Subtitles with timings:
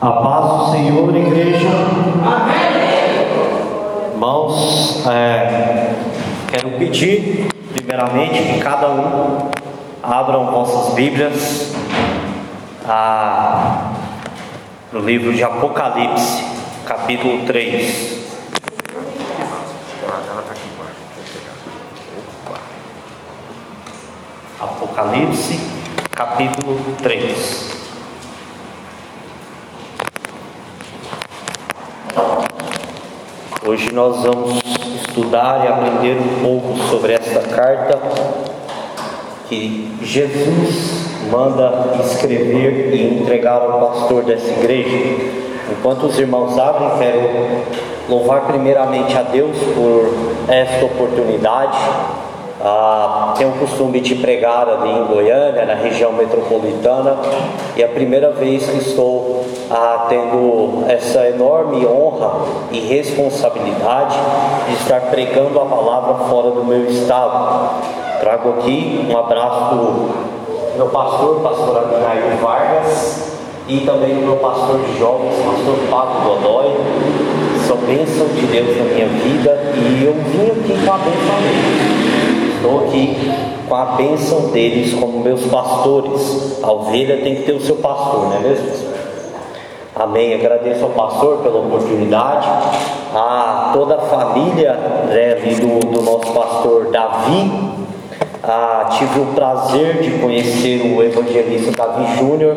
[0.00, 1.66] A paz do Senhor, igreja.
[2.24, 2.68] Amém.
[4.12, 5.92] Irmãos, é,
[6.46, 9.50] quero pedir, primeiramente, que cada um
[10.00, 11.74] abram vossas Bíblias
[12.86, 13.90] a,
[14.92, 16.44] no livro de Apocalipse,
[16.86, 18.18] capítulo 3.
[24.60, 25.58] Apocalipse,
[26.14, 27.77] capítulo 3.
[33.68, 34.62] Hoje nós vamos
[34.94, 37.98] estudar e aprender um pouco sobre esta carta
[39.46, 45.22] que Jesus manda escrever e entregar ao pastor dessa igreja.
[45.70, 47.62] Enquanto os irmãos abrem, quero
[48.08, 50.14] louvar primeiramente a Deus por
[50.50, 51.76] esta oportunidade
[52.60, 57.16] ah, tenho o costume de pregar ali em Goiânia, na região metropolitana,
[57.76, 62.32] e é a primeira vez que estou ah, tendo essa enorme honra
[62.72, 64.16] e responsabilidade
[64.68, 67.70] de estar pregando a palavra fora do meu estado.
[68.20, 70.38] Trago aqui um abraço do
[70.76, 73.36] meu pastor, pastor Abigail Vargas,
[73.68, 76.74] e também do meu pastor de jovens, pastor Pablo Godoy.
[77.68, 82.17] São bênção de Deus na minha vida e eu vim aqui com a bênção dele.
[82.58, 83.16] Estou aqui
[83.68, 86.58] com a bênção deles como meus pastores.
[86.60, 88.66] A ovelha tem que ter o seu pastor, não é mesmo?
[89.94, 90.34] Amém.
[90.34, 92.48] Agradeço ao pastor pela oportunidade,
[93.14, 97.48] a toda a família né, do, do nosso pastor Davi.
[98.42, 102.56] Ah, tive o prazer de conhecer o evangelista Davi Júnior,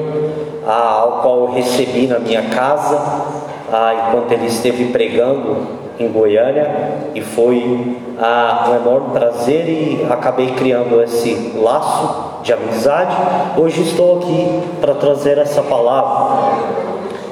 [0.66, 3.00] ah, ao qual recebi na minha casa,
[3.72, 6.70] ah, enquanto ele esteve pregando em Goiânia
[7.14, 13.16] e foi ah, um enorme prazer e acabei criando esse laço de amizade.
[13.58, 16.82] Hoje estou aqui para trazer essa palavra.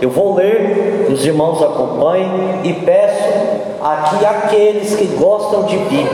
[0.01, 3.23] Eu vou ler, os irmãos acompanhem e peço
[3.81, 6.07] aqui aqueles que gostam de Bíblia,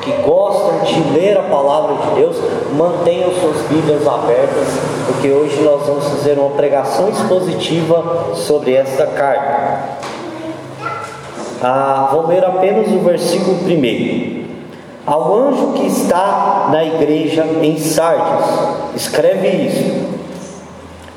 [0.00, 2.36] que gostam de ler a palavra de Deus,
[2.76, 4.68] mantenham suas Bíblias abertas,
[5.06, 10.09] porque hoje nós vamos fazer uma pregação expositiva sobre esta carta.
[11.62, 14.40] Ah, vou ler apenas o versículo primeiro.
[15.06, 18.46] Ao anjo que está na igreja em Sardes,
[18.96, 20.20] escreve isso.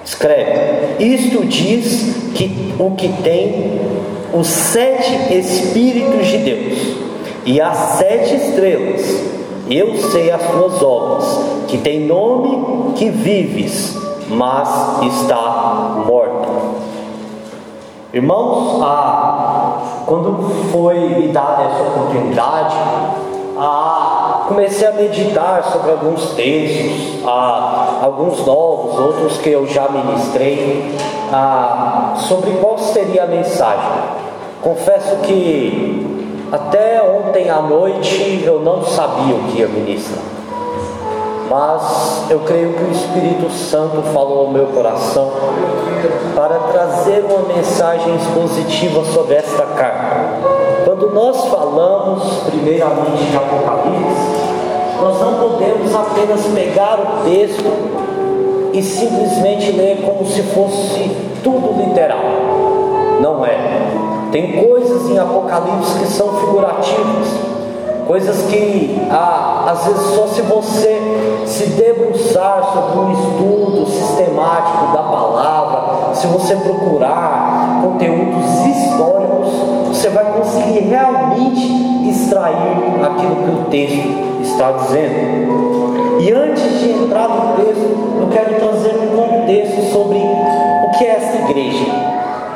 [0.04, 3.80] Escreve: Isto diz que o que tem
[4.34, 6.98] os sete Espíritos de Deus
[7.46, 9.34] e as sete estrelas.
[9.70, 11.40] Eu sei as tuas obras,
[11.70, 13.98] que tem nome que vives,
[14.30, 14.70] mas
[15.04, 16.50] está morta.
[18.14, 19.62] Irmãos, ah,
[20.13, 22.75] quando foi me dada essa oportunidade,
[23.57, 30.96] ah, comecei a meditar sobre alguns textos, ah, alguns novos, outros que eu já ministrei,
[31.31, 33.91] ah, sobre qual seria a mensagem.
[34.62, 40.33] Confesso que até ontem à noite eu não sabia o que ia ministrar
[41.53, 45.31] mas eu creio que o Espírito Santo falou ao meu coração
[46.36, 50.16] para trazer uma mensagem expositiva sobre esta carta.
[50.84, 54.34] Quando nós falamos, primeiramente, de Apocalipse,
[55.00, 57.72] nós não podemos apenas pegar o texto
[58.74, 62.24] e simplesmente ler como se fosse tudo literal.
[63.22, 63.58] Não é.
[64.31, 67.53] Tem coisas em Apocalipse que são figurativas
[68.08, 71.02] coisas que ah, às vezes só se você
[71.46, 79.53] se debruçar sobre um estudo sistemático da palavra, se você procurar conteúdos históricos,
[79.90, 86.19] você vai conseguir realmente extrair aquilo que o texto está dizendo.
[86.19, 91.16] E antes de entrar no texto, eu quero trazer um contexto sobre o que é
[91.16, 92.12] essa igreja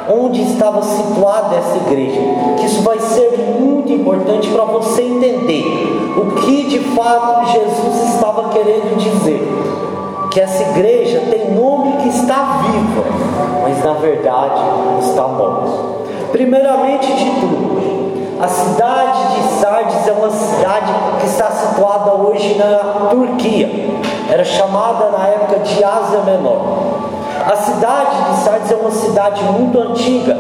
[0.09, 2.19] onde estava situada essa igreja.
[2.57, 5.63] Que isso vai ser muito importante para você entender
[6.18, 9.41] o que de fato Jesus estava querendo dizer.
[10.31, 13.03] Que essa igreja tem nome que está viva,
[13.63, 14.62] mas na verdade
[15.01, 15.98] está morta.
[16.31, 17.77] Primeiramente de tudo,
[18.39, 23.68] a cidade de Sardes é uma cidade que está situada hoje na Turquia.
[24.30, 26.87] Era chamada na época de Ásia Menor.
[27.48, 30.36] A cidade de Sardes é uma cidade muito antiga,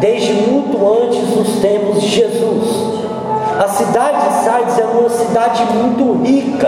[0.00, 2.98] desde muito antes dos tempos de Jesus.
[3.60, 6.66] A cidade de Sardes é uma cidade muito rica,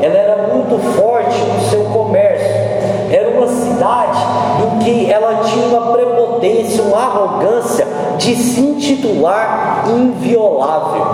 [0.00, 2.48] ela era muito forte no seu comércio.
[3.12, 4.18] Era uma cidade
[4.64, 7.86] em que ela tinha uma prepotência, uma arrogância
[8.16, 11.04] de se intitular inviolável,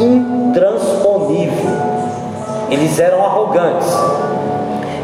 [0.00, 1.76] intransponível.
[2.70, 3.94] Eles eram arrogantes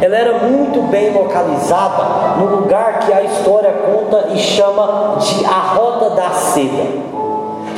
[0.00, 5.74] ela era muito bem localizada no lugar que a história conta e chama de a
[5.74, 7.14] Rota da Seda.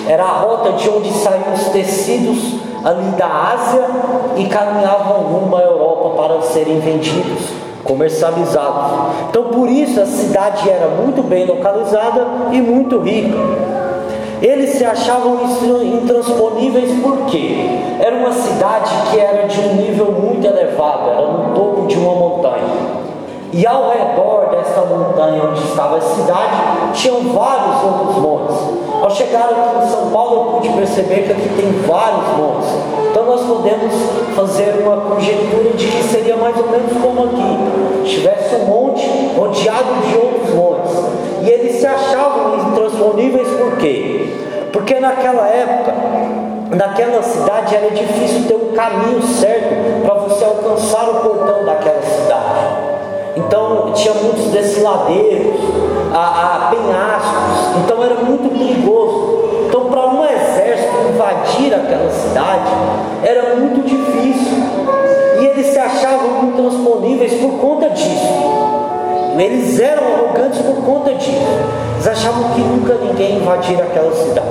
[0.08, 2.54] Era a rota de onde saíam os tecidos
[2.84, 3.84] ali da Ásia
[4.36, 7.48] e caminhavam rumo à Europa para serem vendidos,
[7.82, 8.92] comercializados.
[9.28, 13.36] Então, por isso, a cidade era muito bem localizada e muito rica.
[14.42, 15.38] Eles se achavam
[15.82, 17.66] intransponíveis porque
[18.00, 22.14] era uma cidade que era de um nível muito elevado, era no topo de uma
[22.14, 23.06] montanha.
[23.52, 28.56] E ao redor dessa montanha onde estava a cidade, tinham vários outros montes.
[29.02, 32.95] Ao chegar aqui em São Paulo, eu pude perceber que aqui tem vários montes.
[33.16, 33.94] Então nós podemos
[34.36, 40.06] fazer uma conjectura de que seria mais ou menos como aqui: tivesse um monte rodeado
[40.06, 40.92] de outros montes.
[41.40, 44.34] E eles se achavam intransponíveis por quê?
[44.70, 45.94] Porque naquela época,
[46.76, 52.66] naquela cidade era difícil ter um caminho certo para você alcançar o portão daquela cidade.
[53.34, 55.56] Então tinha muitos desfiladeiros,
[56.12, 59.55] a, a penhascos, então era muito perigoso.
[61.16, 62.70] Invadir aquela cidade
[63.24, 64.56] era muito difícil.
[65.40, 68.56] E eles se achavam intransponíveis por conta disso.
[69.38, 71.46] Eles eram arrogantes por conta disso.
[71.94, 74.46] Eles achavam que nunca ninguém invadir aquela cidade.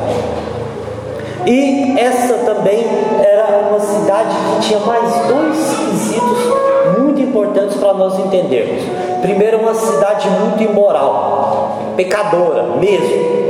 [1.46, 2.84] E essa também
[3.24, 8.84] era uma cidade que tinha mais dois quesitos muito importantes para nós entendermos.
[9.22, 13.46] Primeiro, uma cidade muito imoral, pecadora mesmo.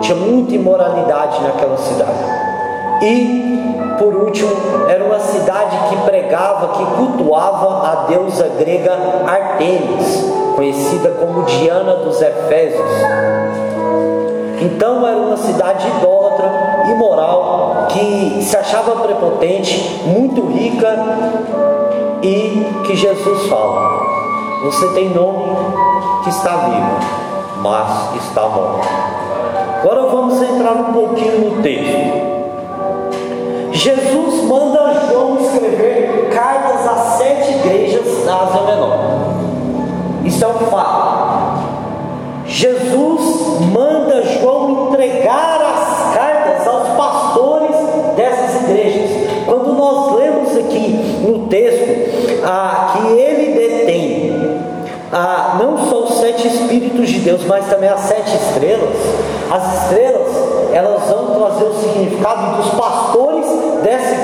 [0.00, 2.45] Tinha muita imoralidade naquela cidade.
[3.02, 4.50] E, por último,
[4.88, 8.96] era uma cidade que pregava, que cultuava a deusa grega
[9.26, 12.90] Artemis, conhecida como Diana dos Efésios.
[14.60, 16.50] Então era uma cidade idólatra,
[16.90, 20.96] imoral, que se achava prepotente, muito rica
[22.22, 24.00] e que Jesus fala:
[24.64, 25.56] Você tem nome
[26.24, 26.98] que está vivo,
[27.62, 28.88] mas está morto.
[29.82, 32.25] Agora vamos entrar um pouquinho no texto.
[33.76, 38.98] Jesus manda João escrever cartas a sete igrejas da Ásia Menor.
[40.24, 41.66] Isso é um fato.
[42.46, 47.76] Jesus manda João entregar as cartas aos pastores
[48.16, 49.10] dessas igrejas.
[49.44, 54.62] Quando nós lemos aqui no texto ah, que ele detém
[55.12, 58.96] ah, não só os sete Espíritos de Deus, mas também as sete estrelas,
[59.50, 62.85] as estrelas elas vão trazer o significado dos pastores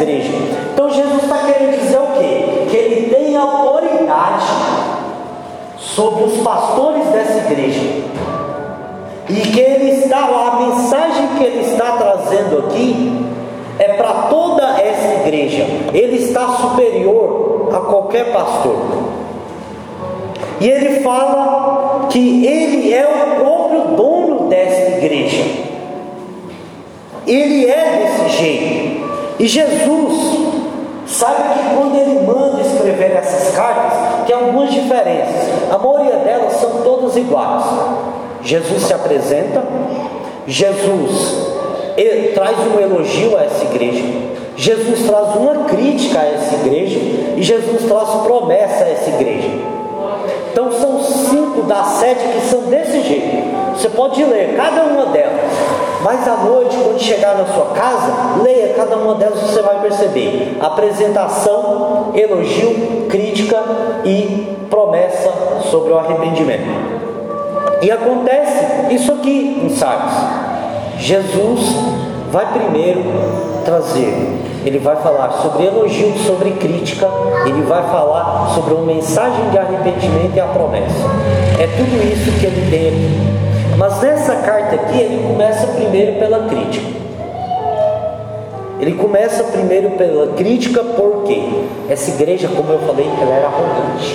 [0.02, 0.32] igreja.
[0.72, 2.66] Então Jesus está querendo dizer o quê?
[2.70, 4.46] Que ele tem autoridade
[5.78, 7.80] sobre os pastores dessa igreja.
[9.28, 13.26] E que ele está, a mensagem que ele está trazendo aqui
[13.78, 15.64] é para toda essa igreja.
[15.92, 18.76] Ele está superior a qualquer pastor.
[20.60, 25.44] E ele fala que ele é o próprio dono dessa igreja.
[27.26, 28.71] Ele é desse jeito.
[29.42, 30.38] E Jesus,
[31.04, 35.48] sabe que quando ele manda escrever essas cartas, tem algumas diferenças.
[35.68, 37.64] A maioria delas são todas iguais.
[38.44, 39.64] Jesus se apresenta,
[40.46, 41.48] Jesus
[42.36, 44.04] traz um elogio a essa igreja,
[44.56, 47.00] Jesus traz uma crítica a essa igreja
[47.36, 49.48] e Jesus traz promessa a essa igreja.
[50.52, 53.72] Então são cinco das sete que são desse jeito.
[53.76, 55.50] Você pode ler cada uma delas.
[56.02, 60.56] Mas à noite, quando chegar na sua casa, leia cada uma delas você vai perceber.
[60.60, 63.62] Apresentação, elogio, crítica
[64.04, 65.30] e promessa
[65.70, 67.02] sobre o arrependimento.
[67.80, 70.16] E acontece isso aqui em Sardes.
[70.98, 71.60] Jesus
[72.30, 73.02] vai primeiro
[73.64, 77.08] trazer, ele vai falar sobre elogio, sobre crítica,
[77.44, 81.04] ele vai falar sobre uma mensagem de arrependimento e a promessa.
[81.60, 83.51] É tudo isso que ele tem aqui.
[83.76, 87.02] Mas nessa carta aqui, ele começa primeiro pela crítica.
[88.80, 94.14] Ele começa primeiro pela crítica, porque essa igreja, como eu falei, ela era arrogante.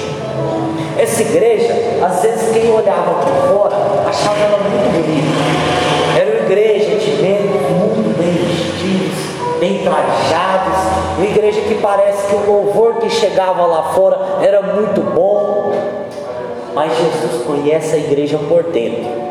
[1.00, 1.74] Essa igreja,
[2.06, 3.76] às vezes quem olhava por fora
[4.10, 6.20] achava ela muito bonita.
[6.20, 10.78] Era uma igreja de membros muito bem vestidos, bem trajados,
[11.18, 15.72] uma igreja que parece que o louvor que chegava lá fora era muito bom.
[16.76, 19.28] Mas Jesus conhece a igreja por dentro.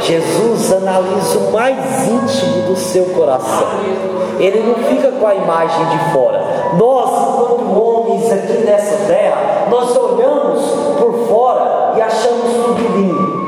[0.00, 3.68] Jesus analisa o mais íntimo do seu coração.
[4.38, 6.42] Ele não fica com a imagem de fora.
[6.76, 10.62] Nós, enquanto homens aqui nessa terra, nós olhamos
[10.98, 13.42] por fora e achamos tudo lindo.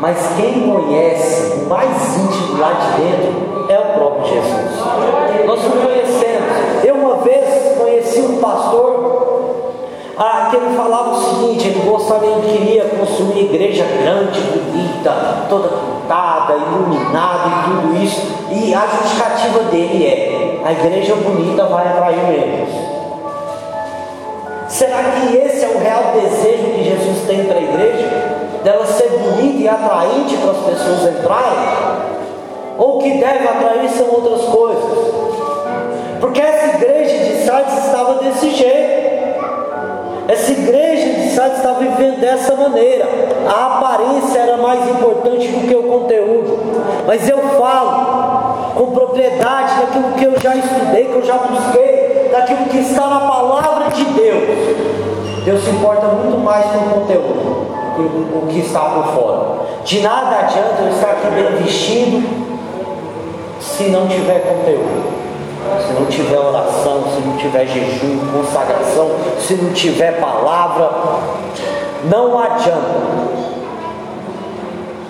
[0.00, 5.46] Mas quem conhece o mais íntimo lá de dentro é o próprio Jesus.
[5.46, 6.84] Nós o conhecemos.
[6.84, 9.21] Eu uma vez conheci um pastor
[10.16, 15.68] ah, que ele falava o seguinte, ele gostaria, ele queria construir igreja grande, bonita, toda
[16.02, 18.20] pintada, iluminada e tudo isso.
[18.50, 22.92] E a justificativa dele é: a igreja bonita vai atrair menos.
[24.68, 28.08] Será que esse é o real desejo que Jesus tem para a igreja?
[28.64, 32.12] Dela ser bonita e atraente para as pessoas entrarem?
[32.78, 35.12] Ou que deve atrair são outras coisas?
[36.20, 39.11] Porque essa igreja de Sardes estava desse jeito.
[40.32, 43.06] Essa igreja de Sardes estava vivendo dessa maneira.
[43.46, 46.58] A aparência era mais importante do que o conteúdo.
[47.06, 52.64] Mas eu falo com propriedade daquilo que eu já estudei, que eu já busquei, daquilo
[52.64, 55.44] que está na palavra de Deus.
[55.44, 57.66] Deus se importa muito mais com o conteúdo
[57.98, 59.84] do que está por fora.
[59.84, 62.26] De nada adianta eu estar aqui bem vestido
[63.60, 65.21] se não tiver conteúdo
[65.86, 70.90] se não tiver oração, se não tiver jejum, consagração, se não tiver palavra,
[72.04, 73.42] não adianta.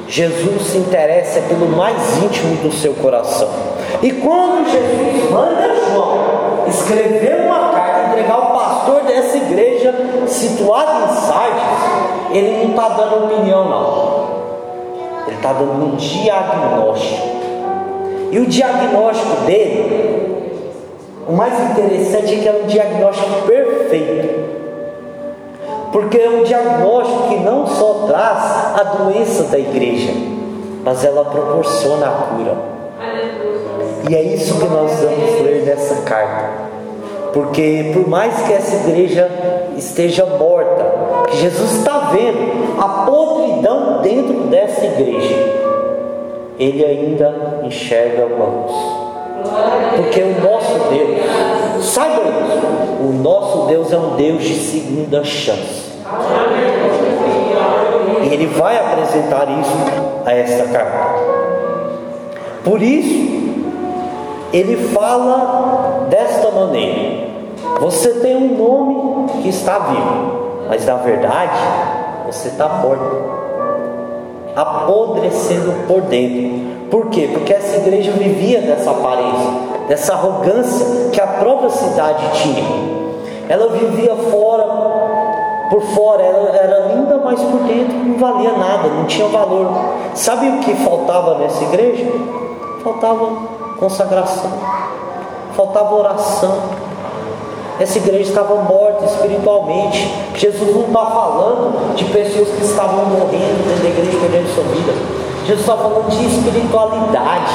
[0.08, 3.48] Jesus se interessa pelo mais íntimo do seu coração.
[4.02, 9.94] E quando Jesus manda João escrever uma carta, entregar ao pastor dessa igreja
[10.26, 11.62] situada em Sardes,
[12.30, 14.32] ele não está dando opinião, não.
[15.26, 17.41] Ele está dando um diagnóstico.
[18.32, 20.22] E o diagnóstico dele
[21.26, 24.52] o mais interessante é que é um diagnóstico perfeito.
[25.92, 30.12] Porque é um diagnóstico que não só traz a doença da igreja,
[30.84, 32.56] mas ela proporciona a cura.
[34.10, 36.50] E é isso que nós vamos ler nessa carta.
[37.32, 39.30] Porque por mais que essa igreja
[39.76, 40.84] esteja morta,
[41.30, 45.61] que Jesus está vendo a podridão dentro dessa igreja,
[46.62, 48.72] ele ainda enxerga luz.
[49.96, 55.90] Porque o nosso Deus, saiba isso, o nosso Deus é um Deus de segunda chance.
[58.22, 59.76] E Ele vai apresentar isso
[60.24, 61.32] a esta carta.
[62.64, 63.32] Por isso,
[64.52, 67.26] ele fala desta maneira:
[67.80, 71.58] Você tem um nome que está vivo, mas na verdade
[72.26, 73.41] você está morto
[74.54, 76.72] apodrecendo por dentro.
[76.90, 77.30] Por quê?
[77.32, 79.50] Porque essa igreja vivia dessa aparência,
[79.88, 82.64] dessa arrogância que a própria cidade tinha.
[83.48, 84.64] Ela vivia fora,
[85.70, 89.70] por fora, ela era linda, mas por dentro não valia nada, não tinha valor.
[90.14, 92.06] Sabe o que faltava nessa igreja?
[92.84, 93.26] Faltava
[93.78, 94.50] consagração,
[95.54, 96.54] faltava oração,
[97.80, 100.12] essa igreja estava morta espiritualmente.
[100.36, 104.92] Jesus não está falando de pessoas que estavam morrendo dentro da igreja perdendo sua vida.
[105.46, 107.52] Jesus está falando de espiritualidade.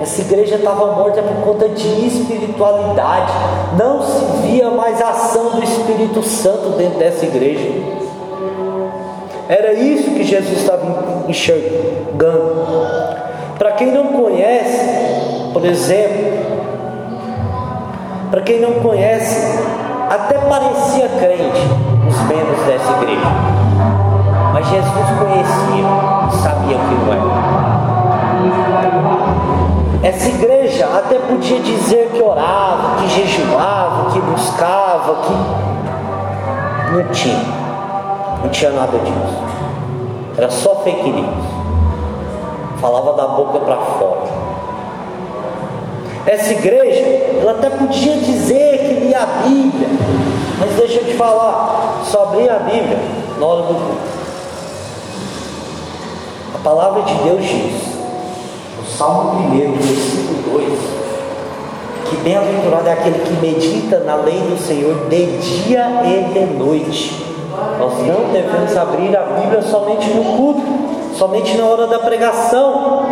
[0.00, 3.32] Essa igreja estava morta por conta de espiritualidade.
[3.78, 7.68] Não se via mais a ação do Espírito Santo dentro dessa igreja.
[9.48, 12.66] Era isso que Jesus estava enxergando.
[13.58, 16.69] Para quem não conhece, por exemplo,
[18.30, 19.58] para quem não conhece,
[20.08, 21.66] até parecia crente
[22.08, 23.26] os membros dessa igreja.
[24.52, 25.84] Mas Jesus conhecia
[26.28, 27.70] e sabia que não era.
[30.02, 35.32] Essa igreja até podia dizer que orava, que jejuava, que buscava, que
[36.92, 37.60] não tinha.
[38.42, 39.42] Não tinha nada disso.
[40.36, 41.44] Era só fake news.
[42.80, 44.40] Falava da boca para fora.
[46.26, 46.69] Essa igreja,
[47.50, 49.88] ela até podia dizer que lia a Bíblia,
[50.60, 52.98] mas deixa eu te falar, só abrir a Bíblia
[53.38, 54.20] na hora do culto.
[56.54, 57.82] A palavra de Deus diz,
[58.78, 60.78] no Salmo 1, versículo 2,
[62.08, 67.26] que bem-aventurado é aquele que medita na lei do Senhor de dia e de noite.
[67.78, 70.62] Nós não devemos abrir a Bíblia somente no culto,
[71.16, 73.06] somente na hora da pregação,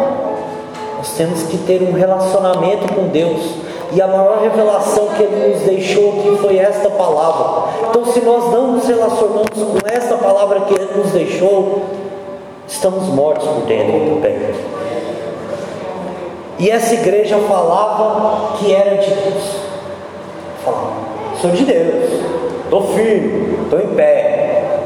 [0.97, 3.68] nós temos que ter um relacionamento com Deus.
[3.91, 7.73] E a maior revelação que Ele nos deixou aqui foi esta palavra.
[7.89, 11.83] Então, se nós não nos relacionamos com esta palavra que Ele nos deixou,
[12.67, 14.55] estamos mortos por dentro também.
[16.59, 19.57] E essa igreja falava que era de Deus.
[20.65, 20.93] Falava,
[21.41, 22.21] sou de Deus,
[22.65, 24.81] estou firme, estou em pé.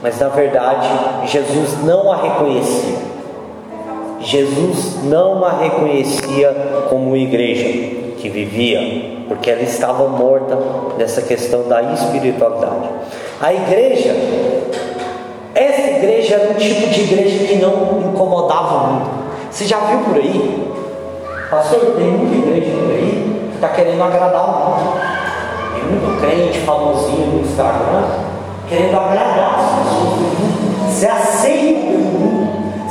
[0.00, 0.88] Mas na verdade,
[1.26, 3.12] Jesus não a reconhecia.
[4.22, 10.56] Jesus não a reconhecia como igreja que vivia, porque ela estava morta
[10.96, 12.88] nessa questão da espiritualidade.
[13.40, 14.14] A igreja,
[15.54, 19.10] essa igreja era um tipo de igreja que não incomodava muito.
[19.50, 20.72] Você já viu por aí?
[21.50, 25.00] Pastor, tem muita igreja por aí que está querendo agradar o mundo.
[25.74, 28.32] Tem muito crente famosinho no Instagram
[28.68, 30.92] querendo agradar as pessoas pelo mundo,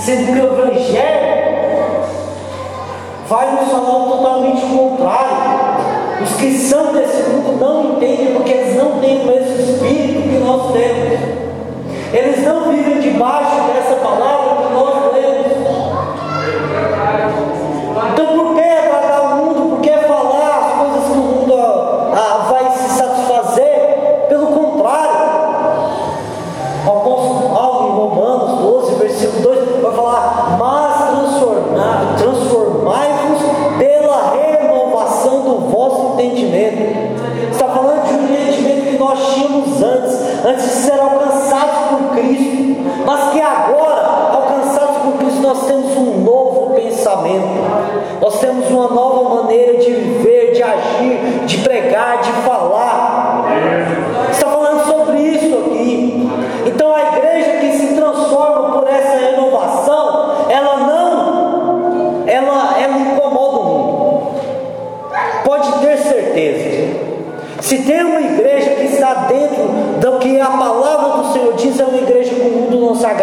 [0.01, 1.41] sendo que o Evangelho
[3.27, 5.51] vai nos falar totalmente o contrário.
[6.23, 10.37] Os que são desse mundo não entendem porque eles não têm o mesmo espírito que
[10.43, 11.19] nós temos.
[12.13, 15.51] Eles não vivem debaixo dessa palavra que nós lemos.
[18.11, 18.70] Então por que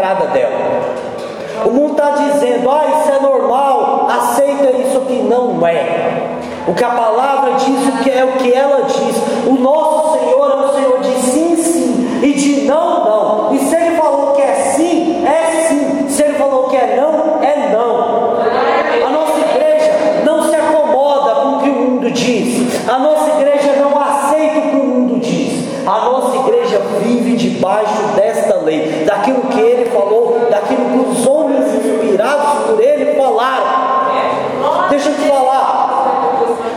[0.08, 0.94] agrada dela.
[1.64, 6.38] O mundo está dizendo, ah, isso é normal, aceita isso que não é.
[6.66, 9.16] O que a palavra diz, o que é o que ela diz.
[9.46, 13.54] O nosso Senhor é um Senhor de sim, sim e de não, não.
[13.54, 13.74] E se
[29.04, 34.88] daquilo que ele falou, daquilo que os homens inspirados por ele falaram.
[34.90, 35.88] Deixa eu te falar.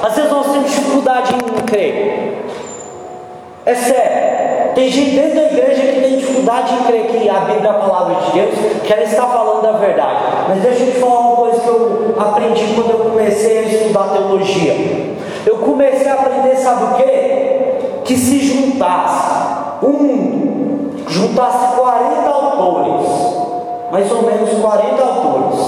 [0.03, 2.45] Às vezes nós temos dificuldade em crer.
[3.65, 4.74] É sério.
[4.74, 7.74] Tem gente dentro da igreja que tem dificuldade em crer que a Bíblia é a
[7.74, 8.50] palavra de Deus,
[8.83, 10.24] que ela está falando a verdade.
[10.50, 14.09] Mas deixa eu te falar uma coisa que eu aprendi quando eu comecei a estudar
[14.13, 14.75] teologia.
[15.46, 17.74] Eu comecei a aprender, sabe o quê?
[18.05, 20.40] Que se juntasse um,
[21.11, 23.07] juntasse 40 autores,
[23.91, 25.59] mais ou menos 40 autores,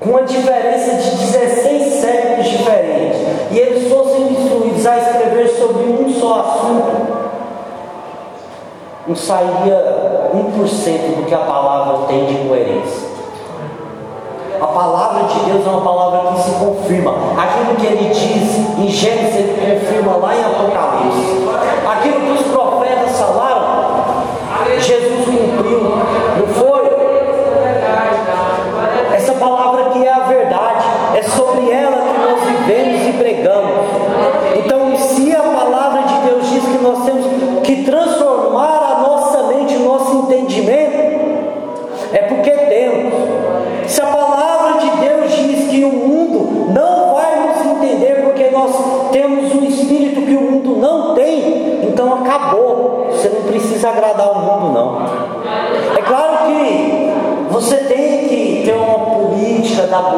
[0.00, 6.08] com uma diferença de 16 séculos diferentes, e eles fossem instruídos a escrever sobre um
[6.18, 7.20] só assunto,
[9.06, 13.10] não sairia 1% do que a palavra tem de coerência.
[14.58, 17.14] A palavra de Deus é uma palavra que se confirma.
[17.36, 20.79] Aquilo que ele diz em Gênesis, ele confirma lá em Apocalipse.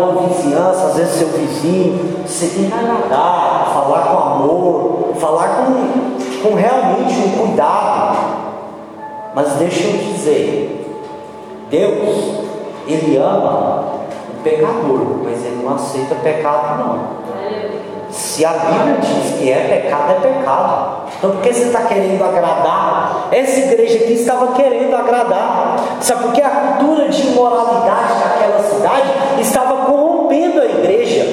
[0.07, 6.49] Boa vizinhança, às vezes seu vizinho, você tem que agradar, falar com amor, falar com,
[6.49, 8.19] com realmente um cuidado.
[9.35, 10.99] Mas deixa eu dizer,
[11.71, 12.41] Deus,
[12.87, 13.85] Ele ama
[14.31, 17.23] o pecador, mas Ele não aceita pecado não.
[18.11, 21.03] Se a Bíblia diz que é pecado, é pecado.
[21.17, 23.29] Então por que você está querendo agradar?
[23.31, 25.77] Essa igreja aqui estava querendo agradar.
[26.01, 31.25] Sabe por que a cultura de imoralidade daquela cidade estava corrompendo a igreja?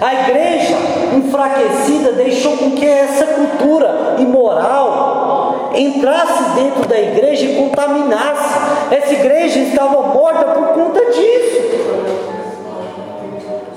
[0.00, 0.76] A igreja
[1.16, 8.58] enfraquecida deixou com que essa cultura imoral entrasse dentro da igreja e contaminasse.
[8.90, 11.56] Essa igreja estava morta por conta disso.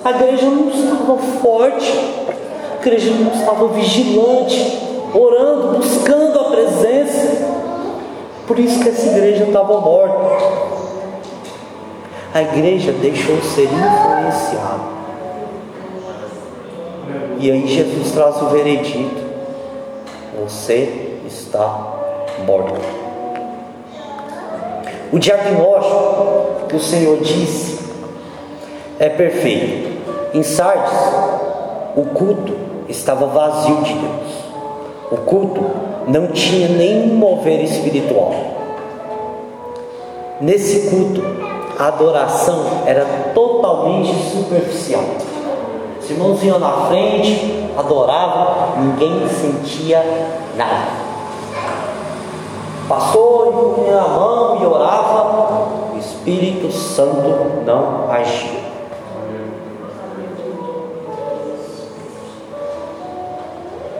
[0.04, 2.00] A igreja não estava forte,
[2.74, 4.80] a igreja não estava vigilante,
[5.14, 7.48] orando, buscando a presença.
[8.46, 10.59] Por isso que essa igreja estava morta.
[12.34, 15.00] A igreja deixou ser influenciada.
[17.40, 19.24] E aí Jesus traz o veredito:
[20.40, 21.98] você está
[22.46, 22.80] morto.
[25.12, 27.80] O diagnóstico que o Senhor disse
[29.00, 29.90] é perfeito.
[30.34, 31.00] Em Sardes,
[31.96, 32.54] o culto
[32.88, 34.50] estava vazio de Deus.
[35.12, 35.66] O culto
[36.08, 38.36] não tinha nenhum mover espiritual.
[40.40, 41.49] Nesse culto,
[41.80, 45.02] a adoração era totalmente superficial.
[45.98, 50.04] Os irmãos iam na frente, adoravam, ninguém sentia
[50.58, 51.10] nada.
[52.90, 55.00] Passou, punha a mão e orava,
[56.72, 58.60] Santo não agia.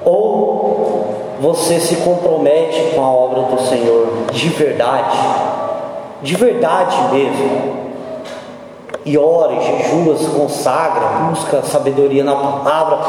[0.04, 1.06] Ou
[1.40, 5.18] você se compromete com a obra do Senhor de verdade,
[6.22, 7.90] de verdade mesmo,
[9.06, 13.00] e ora, e consagra, busca sabedoria na palavra,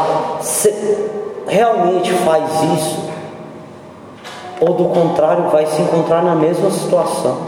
[0.40, 1.09] você
[1.46, 2.44] realmente faz
[2.75, 3.11] isso,
[4.61, 7.38] ou do contrário, vai se encontrar na mesma situação.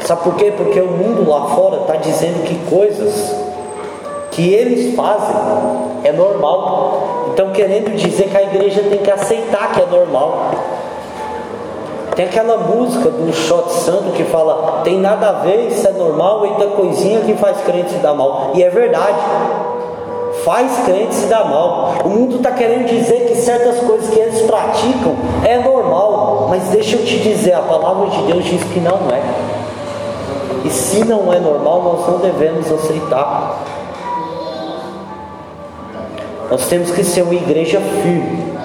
[0.00, 0.52] Sabe por quê?
[0.56, 3.34] Porque o mundo lá fora está dizendo que coisas
[4.30, 5.36] que eles fazem
[6.04, 7.30] é normal.
[7.32, 10.50] Então, querendo dizer que a igreja tem que aceitar que é normal.
[12.16, 16.46] Tem aquela música do Shot Santo que fala: tem nada a ver, isso é normal,
[16.46, 18.52] eita coisinha que faz crente se dar mal.
[18.54, 19.18] E é verdade,
[20.44, 21.94] faz crente se dar mal.
[22.04, 26.96] O mundo está querendo dizer que certas coisas que eles praticam é normal, mas deixa
[26.96, 29.20] eu te dizer: a palavra de Deus diz que não é.
[30.64, 33.60] E se não é normal, nós não devemos aceitar.
[36.48, 38.56] Nós temos que ser uma igreja firme,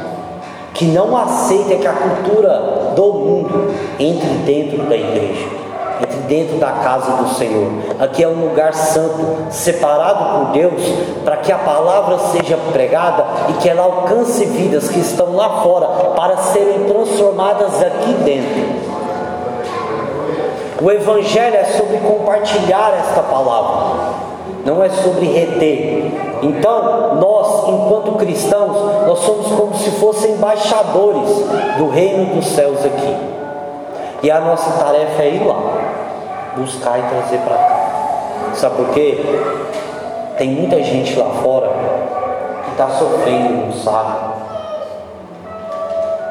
[0.74, 5.48] que não aceita que a cultura do mundo entre dentro da igreja,
[6.02, 7.72] entre dentro da casa do Senhor.
[8.00, 10.82] Aqui é um lugar santo, separado por Deus,
[11.24, 15.88] para que a palavra seja pregada e que ela alcance vidas que estão lá fora
[16.16, 18.90] para serem transformadas aqui dentro.
[20.82, 24.29] O Evangelho é sobre compartilhar esta palavra,
[24.66, 26.12] não é sobre reter.
[26.42, 31.30] Então, nós, enquanto cristãos, nós somos como se fossem embaixadores
[31.78, 33.16] do reino dos céus aqui.
[34.24, 35.60] E a nossa tarefa é ir lá,
[36.58, 37.80] buscar e trazer para cá.
[38.54, 39.18] Sabe por quê?
[40.38, 41.70] Tem muita gente lá fora
[42.64, 44.16] que está sofrendo, não sabe,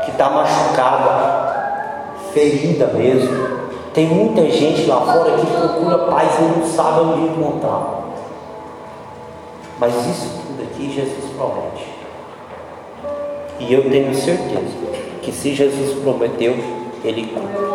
[0.05, 3.59] que está machucada, ferida mesmo.
[3.93, 8.08] Tem muita gente lá fora que procura paz e não sabe onde encontrar.
[9.79, 11.87] Mas isso tudo aqui Jesus promete.
[13.61, 14.77] E eu tenho certeza
[15.23, 16.57] que se Jesus prometeu,
[17.05, 17.69] Ele cumpre.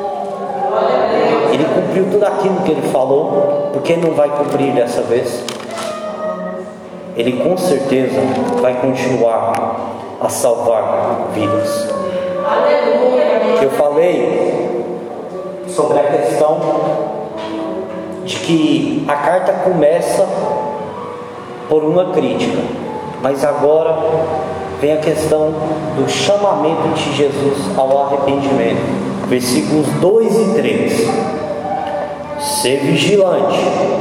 [1.54, 5.44] Ele cumpriu tudo aquilo que ele falou, porque não vai cumprir dessa vez.
[7.16, 8.20] Ele com certeza
[8.60, 9.54] vai continuar
[10.20, 11.88] a salvar vidas.
[13.62, 14.84] Eu falei
[15.68, 16.60] sobre a questão
[18.26, 20.28] de que a carta começa
[21.74, 22.60] por uma crítica,
[23.20, 23.98] mas agora
[24.80, 25.52] vem a questão
[25.98, 29.26] do chamamento de Jesus ao arrependimento.
[29.28, 31.10] Versículos 2 e 3.
[32.62, 33.58] Ser vigilante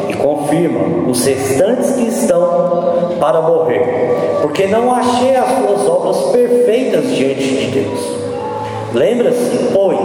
[0.07, 7.07] e confirma os restantes que estão para morrer, porque não achei as tuas obras perfeitas
[7.17, 8.01] diante de Deus.
[8.93, 9.99] Lembra-se, pois,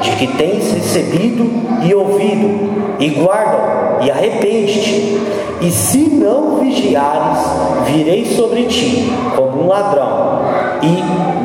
[0.00, 1.50] de que tens recebido
[1.82, 5.39] e ouvido, e guarda, e arrepende-te.
[5.60, 7.44] E se não vigiares,
[7.84, 10.40] virei sobre ti como um ladrão,
[10.82, 11.02] e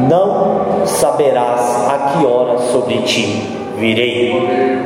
[0.07, 4.85] não saberás a que hora sobre ti virei.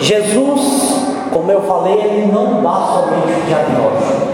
[0.00, 4.28] Jesus, como eu falei, ele não dá somente o diagnóstico,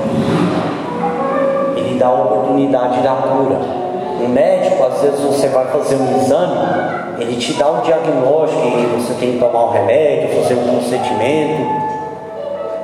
[1.76, 3.84] ele dá a oportunidade da cura.
[4.22, 6.56] Um médico, às vezes você vai fazer um exame,
[7.18, 11.93] ele te dá um diagnóstico e você tem que tomar um remédio, fazer um procedimento,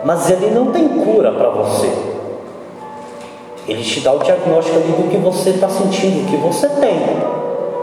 [0.05, 1.91] mas ele não tem cura para você.
[3.69, 6.99] Ele te dá o diagnóstico ali do que você está sentindo, o que você tem.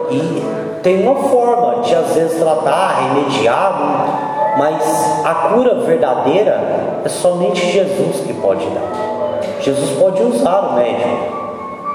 [0.09, 7.71] E tem uma forma de às vezes tratar, remediar, mas a cura verdadeira é somente
[7.71, 9.07] Jesus que pode dar.
[9.61, 11.09] Jesus pode usar o médico,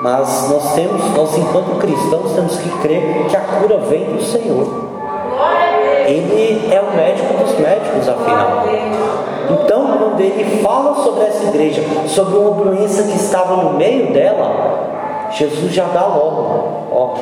[0.02, 4.82] mas nós temos, nós enquanto cristãos temos que crer que a cura vem do Senhor.
[6.06, 8.64] Ele é o médico dos médicos, afinal.
[9.52, 15.28] Então, quando ele fala sobre essa igreja, sobre uma doença que estava no meio dela,
[15.30, 17.14] Jesus já dá logo, ó.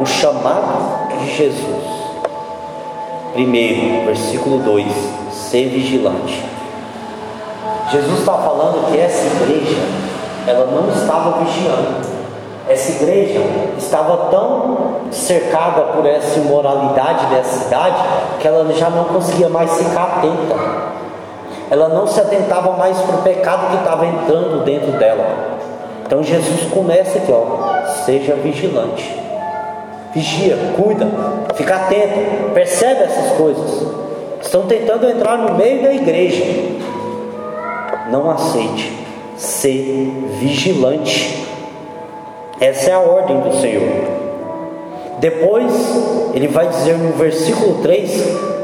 [0.00, 1.84] O chamado de Jesus.
[3.32, 4.86] Primeiro, versículo 2:
[5.32, 6.44] ser vigilante.
[7.90, 9.76] Jesus está falando que essa igreja,
[10.46, 12.15] ela não estava vigiando.
[12.68, 13.40] Essa igreja
[13.78, 14.76] estava tão
[15.10, 17.96] cercada por essa imoralidade dessa cidade
[18.40, 20.56] que ela já não conseguia mais ficar atenta.
[21.70, 25.24] Ela não se atentava mais para o pecado que estava entrando dentro dela.
[26.04, 29.22] Então Jesus começa aqui, ó, seja vigilante.
[30.12, 31.06] Vigia, cuida,
[31.54, 33.86] fica atento, percebe essas coisas.
[34.40, 36.76] Estão tentando entrar no meio da igreja
[38.10, 38.92] não aceite.
[39.36, 41.45] Ser vigilante.
[42.60, 44.16] Essa é a ordem do Senhor.
[45.18, 45.72] Depois,
[46.34, 48.10] ele vai dizer no versículo 3: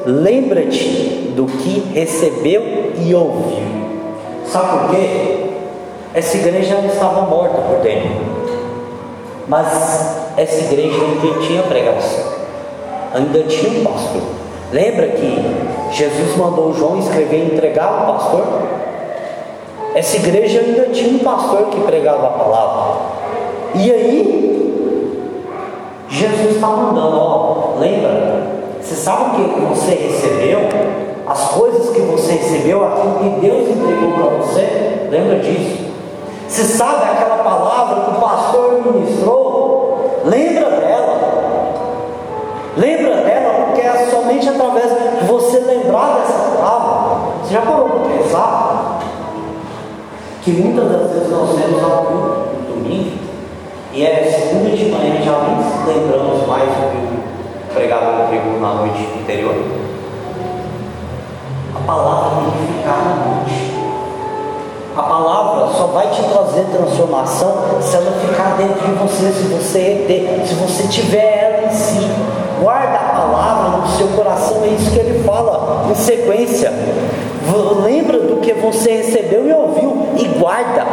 [0.06, 3.62] Lembra-te do que recebeu e ouviu.
[4.46, 5.46] Sabe por quê?
[6.14, 8.10] Essa igreja estava morta por dentro,
[9.48, 12.24] mas essa igreja ainda tinha pregação,
[13.14, 14.22] ainda tinha um pastor.
[14.72, 15.38] Lembra que
[15.92, 18.44] Jesus mandou João escrever e entregar o pastor?
[19.94, 23.11] Essa igreja ainda tinha um pastor que pregava a palavra.
[23.74, 24.42] E aí,
[26.08, 28.42] Jesus está mandando, ó, lembra?
[28.80, 30.60] Você sabe o que você recebeu?
[31.26, 35.90] As coisas que você recebeu, aquilo que Deus entregou para você, lembra disso?
[36.46, 40.20] Você sabe aquela palavra que o pastor ministrou?
[40.26, 41.18] Lembra dela.
[42.76, 47.32] Lembra dela, porque é somente através de você lembrar dessa palavra.
[47.42, 48.98] Você já parou para pensar
[50.42, 52.41] que muitas das vezes nós temos algo
[53.94, 59.06] e é segunda de manhã já nem lembramos mais do que pregava pregou na noite
[59.20, 59.54] anterior?
[61.74, 63.72] A palavra tem que ficar na mente.
[64.96, 70.04] A palavra só vai te trazer transformação se ela ficar dentro de você, se você
[70.06, 72.06] ter, se você tiver ela em si.
[72.62, 76.72] Guarda a palavra no seu coração, é isso que ele fala em sequência.
[77.84, 80.86] Lembra do que você recebeu e ouviu e guarda.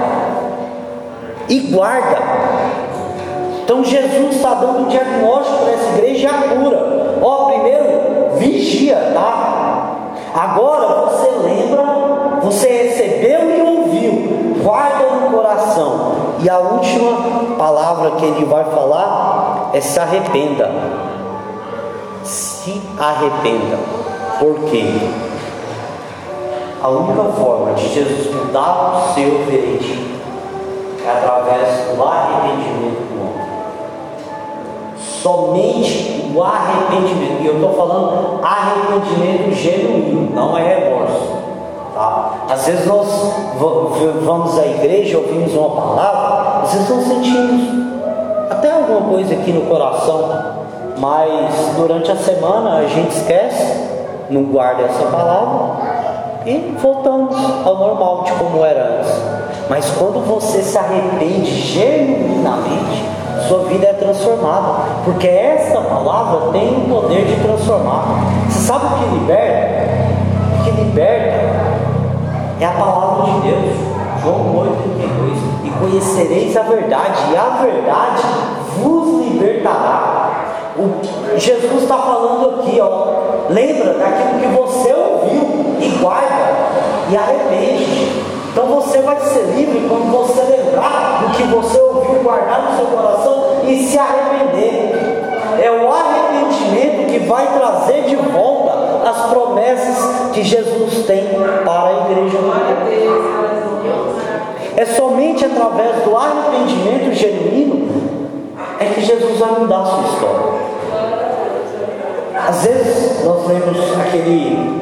[1.47, 2.17] E guarda.
[3.69, 7.19] Então Jesus está dando um diagnóstico para essa igreja e a cura.
[7.21, 9.91] Ó, primeiro, vigia, tá?
[10.33, 11.83] Agora você lembra,
[12.41, 16.13] você recebeu e ouviu, guarda no coração.
[16.39, 20.71] E a última palavra que ele vai falar é se arrependa.
[22.23, 23.77] Se arrependa.
[24.39, 24.83] Por quê?
[26.81, 30.09] A única forma de Jesus mudar o seu veredito
[31.05, 33.08] é através do arrependimento.
[35.21, 41.39] Somente o arrependimento, e eu estou falando arrependimento genuíno, não é remorso.
[41.93, 42.33] Tá?
[42.49, 43.07] Às vezes nós
[44.23, 47.89] vamos à igreja, ouvimos uma palavra, às vezes nós sentimos
[48.49, 50.29] até alguma coisa aqui no coração,
[50.97, 53.89] mas durante a semana a gente esquece,
[54.29, 55.89] não guarda essa palavra
[56.45, 59.11] e voltamos ao normal de como era antes.
[59.69, 63.03] Mas quando você se arrepende genuinamente,
[63.47, 68.23] sua vida transformada, porque essa palavra tem o poder de transformar.
[68.49, 69.87] Você sabe o que liberta?
[70.59, 71.39] O que liberta
[72.59, 73.75] é a palavra de Deus.
[74.21, 75.37] João 8, 32.
[75.63, 78.23] E conhecereis a verdade, e a verdade
[78.81, 80.29] vos libertará.
[80.77, 83.49] O, Jesus está falando aqui, ó.
[83.49, 86.55] Lembra daquilo que você ouviu e guarda
[87.09, 88.23] e arrepende.
[88.51, 92.85] Então você vai ser livre quando você lembrar do que você ouviu, guardar no seu
[92.87, 94.91] coração e se arrepender.
[95.61, 101.25] É o arrependimento que vai trazer de volta as promessas que Jesus tem
[101.65, 102.37] para a igreja.
[104.77, 107.89] É somente através do arrependimento genuíno
[108.79, 110.69] é que Jesus vai mudar a sua história.
[112.47, 114.79] Às vezes nós lemos aquele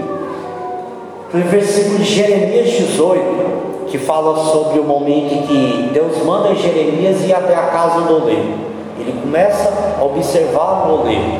[1.33, 7.33] versículo de Jeremias 18, que fala sobre o momento em que Deus manda Jeremias ir
[7.33, 8.66] até a casa do oleiro.
[8.99, 11.39] Ele começa a observar o oleiro.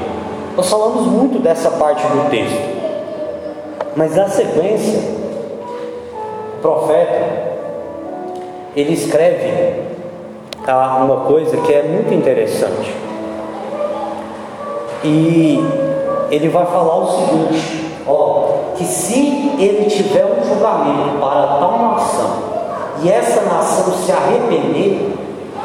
[0.56, 2.78] Nós falamos muito dessa parte do texto.
[3.96, 5.00] Mas na sequência,
[6.58, 7.48] o profeta
[8.76, 9.82] ele escreve
[10.64, 12.94] tá, uma coisa que é muito interessante.
[15.04, 15.60] E
[16.30, 22.48] ele vai falar o seguinte: ó, que se ele tiver um julgamento para tal nação
[23.02, 25.14] e essa nação se arrepender,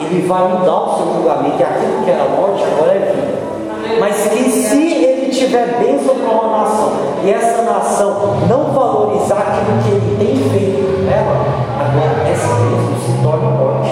[0.00, 3.52] ele vai mudar o seu julgamento e aquilo que era morte agora é vida.
[4.00, 6.92] Mas que se ele tiver bênção para uma nação
[7.24, 11.36] e essa nação não valorizar aquilo que ele tem feito nela,
[11.78, 13.90] agora essa bênção se torna morte.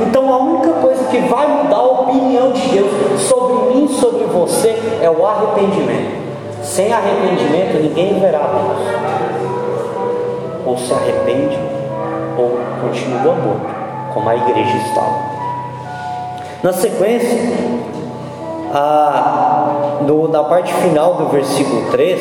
[0.00, 4.76] Então a única coisa que vai mudar a opinião de Deus sobre mim, sobre você,
[5.00, 6.22] é o arrependimento.
[6.62, 8.78] Sem arrependimento ninguém verá Deus.
[10.64, 11.58] Ou se arrepende,
[12.38, 13.81] ou continua morto,
[14.12, 15.32] como a igreja estava.
[16.62, 17.38] Na sequência,
[18.72, 19.98] a,
[20.48, 22.20] parte final do versículo 3,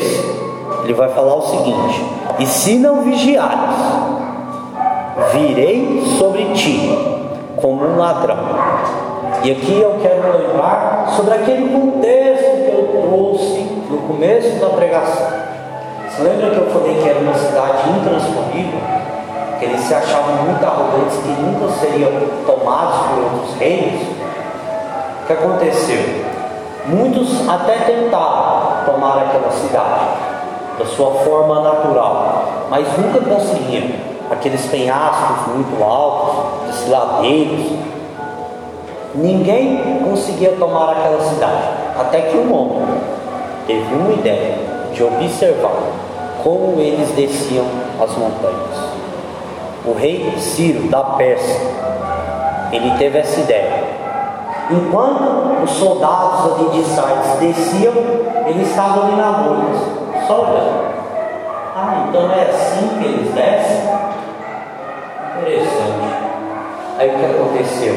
[0.84, 2.06] ele vai falar o seguinte:
[2.39, 3.75] E se não vigiares,
[5.34, 6.97] virei sobre ti
[7.62, 8.38] como um ladrão.
[9.43, 15.27] E aqui eu quero lembrar sobre aquele contexto que eu trouxe no começo da pregação.
[16.10, 19.00] Você lembra que eu falei que era uma cidade intransponível?
[19.62, 22.12] Eles se achavam muito arrogantes, que nunca seriam
[22.45, 24.21] tomados por outros reinos?
[25.32, 25.97] que aconteceu?
[26.88, 30.06] Muitos até tentaram tomar aquela cidade
[30.78, 34.12] da sua forma natural, mas nunca conseguiam.
[34.30, 37.71] Aqueles penhascos muito altos, desfiladeiros,
[39.13, 41.63] ninguém conseguia tomar aquela cidade.
[42.00, 43.02] Até que um homem
[43.67, 44.58] teve uma ideia
[44.93, 45.76] de observar
[46.41, 47.65] como eles desciam
[48.02, 48.90] as montanhas.
[49.83, 51.59] O rei Ciro da Pérsia,
[52.71, 53.83] ele teve essa ideia.
[54.69, 57.93] Enquanto os soldados ali de Sardes desciam,
[58.45, 59.79] ele estava ali na noite,
[60.27, 60.91] só olhando.
[61.75, 63.81] Ah, então é assim que eles descem?
[65.39, 66.11] Interessante.
[66.99, 67.95] Aí o que aconteceu?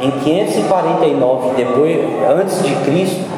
[0.00, 1.98] Em 549 depois,
[2.30, 3.30] antes de Cristo,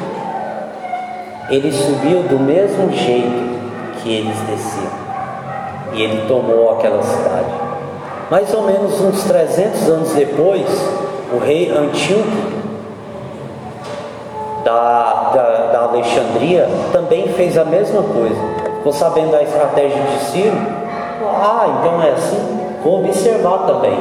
[1.49, 3.59] ele subiu do mesmo jeito
[4.01, 5.01] que eles desciam.
[5.93, 7.70] E ele tomou aquela cidade.
[8.31, 10.65] Mais ou menos uns 300 anos depois,
[11.33, 12.29] o rei Antíoco
[14.63, 18.41] da, da, da, Alexandria também fez a mesma coisa.
[18.77, 20.55] Ficou sabendo da estratégia de Ciro?
[21.21, 22.59] Ah, então é assim?
[22.81, 23.99] Vou observar também.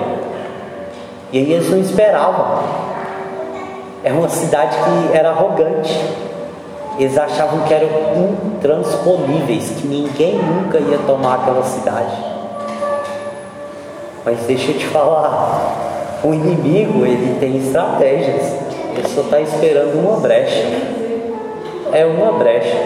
[1.32, 2.60] E aí eles não esperavam.
[4.04, 5.92] É uma cidade que era arrogante.
[7.00, 7.88] Eles achavam que eram
[8.54, 12.29] intransponíveis, que ninguém nunca ia tomar aquela cidade.
[14.30, 18.54] Mas deixa eu te falar, o inimigo ele tem estratégias.
[18.96, 20.66] Ele só está esperando uma brecha.
[21.92, 22.76] É uma brecha.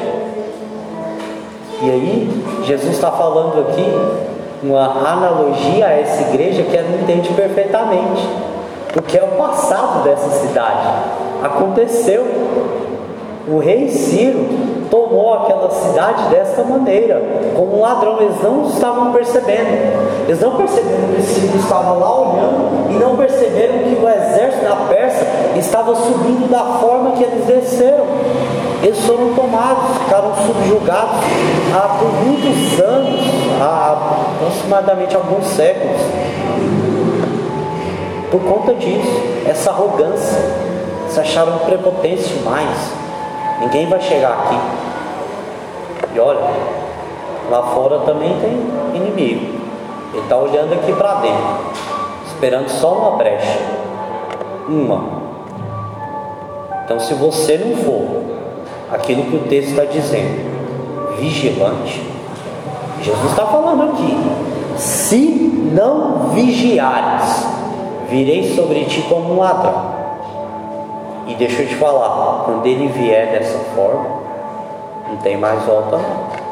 [1.83, 3.85] E aí, Jesus está falando aqui
[4.63, 8.27] uma analogia a essa igreja que ela entende perfeitamente.
[8.95, 10.89] Porque é o passado dessa cidade.
[11.43, 12.25] Aconteceu.
[13.47, 14.49] O rei Ciro
[14.95, 17.21] tomou aquela cidade desta maneira,
[17.57, 18.21] como um ladrão.
[18.21, 20.25] Eles não estavam percebendo.
[20.29, 24.77] Eles não perceberam que Ciro estava lá olhando e não perceberam que o exército da
[24.89, 25.27] Pérsia
[25.57, 28.05] estava subindo da forma que eles desceram.
[28.85, 31.17] Eles foram tomados, ficaram subjugados
[31.75, 33.21] há por muitos anos,
[33.61, 33.97] há
[34.39, 36.01] aproximadamente alguns séculos.
[38.31, 40.39] Por conta disso, essa arrogância,
[41.09, 43.04] se acharam prepotentes demais.
[43.61, 44.59] Ninguém vai chegar aqui.
[46.15, 46.41] E olha,
[47.51, 49.65] lá fora também tem inimigo.
[50.13, 51.59] Ele está olhando aqui para dentro,
[52.27, 53.59] esperando só uma brecha.
[54.69, 55.25] Uma.
[56.85, 58.23] Então, se você não for
[58.93, 62.03] aquilo que o texto está dizendo, vigilante,
[63.03, 64.17] Jesus está falando aqui:
[64.77, 65.17] se
[65.73, 67.47] não vigiares,
[68.09, 69.94] virei sobre ti como um ladrão.
[71.27, 74.05] E deixa eu te falar, quando ele vier dessa forma,
[75.09, 76.45] não tem mais volta não.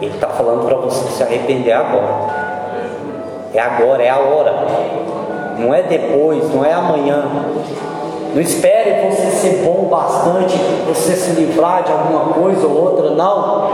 [0.00, 2.48] Ele está falando para você se arrepender agora.
[3.52, 4.54] É agora, é a hora.
[5.58, 7.24] Não é depois, não é amanhã.
[8.32, 13.70] Não espere você ser bom bastante, você se livrar de alguma coisa ou outra, não.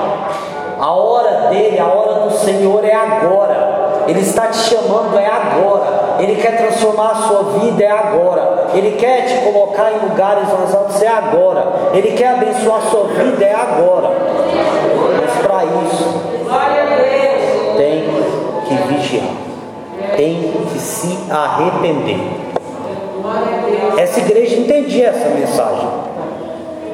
[0.81, 3.84] A hora dele, a hora do Senhor é agora.
[4.07, 6.17] Ele está te chamando, é agora.
[6.19, 8.69] Ele quer transformar a sua vida é agora.
[8.75, 11.91] Ele quer te colocar em lugares mais altos é agora.
[11.93, 14.11] Ele quer abençoar a sua vida é agora.
[15.21, 16.35] Mas para isso
[17.77, 18.05] tem
[18.67, 19.27] que vigiar.
[20.17, 22.21] Tem que se arrepender.
[23.97, 25.89] Essa igreja entendia essa mensagem.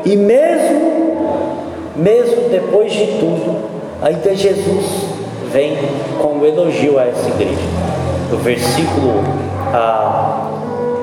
[0.04, 1.16] E mesmo,
[1.96, 3.58] mesmo depois de tudo,
[4.02, 5.09] ainda Jesus
[5.52, 5.76] vem
[6.20, 7.90] com um elogio a essa igreja
[8.30, 9.24] no versículo
[9.74, 10.46] ah,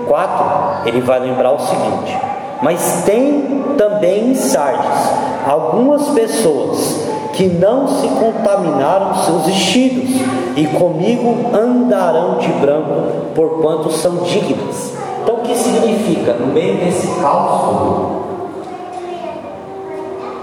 [0.08, 2.18] 4, ele vai lembrar o seguinte:
[2.62, 5.12] Mas tem também em Sardes
[5.46, 10.10] algumas pessoas que não se contaminaram seus vestidos,
[10.56, 14.94] e comigo andarão de branco, porquanto são dignas.
[15.22, 16.34] Então, o que significa?
[16.34, 18.26] No meio desse caos,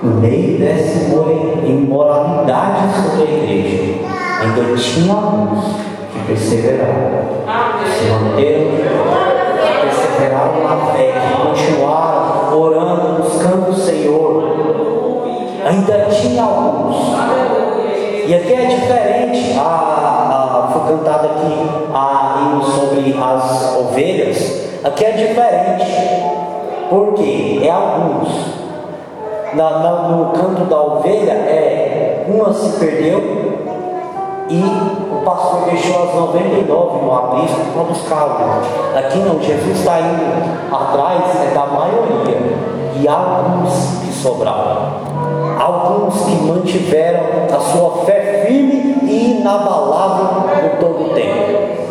[0.02, 0.98] no meio dessa
[1.66, 3.93] imoralidade sobre a igreja,
[4.44, 5.94] ainda tinha alguns
[6.26, 7.44] perseveraram,
[7.98, 8.70] se manteram,
[9.82, 14.54] perseveraram na fé, que continuaram orando, buscando o Senhor.
[15.66, 16.96] Ainda tinha alguns.
[18.26, 24.64] E aqui é diferente, a, a, foi cantada aqui a hino sobre as ovelhas.
[24.82, 25.86] Aqui é diferente,
[26.88, 28.54] porque é alguns.
[29.54, 33.44] Na, na, no canto da ovelha é uma se perdeu
[34.48, 40.00] e o pastor deixou as 99 no aprisco para buscar o Aqui não, Jesus está
[40.00, 45.14] indo atrás é da maioria e alguns que sobraram.
[45.58, 47.20] Alguns que mantiveram
[47.54, 51.84] a sua fé firme e inabalável por todo o tempo.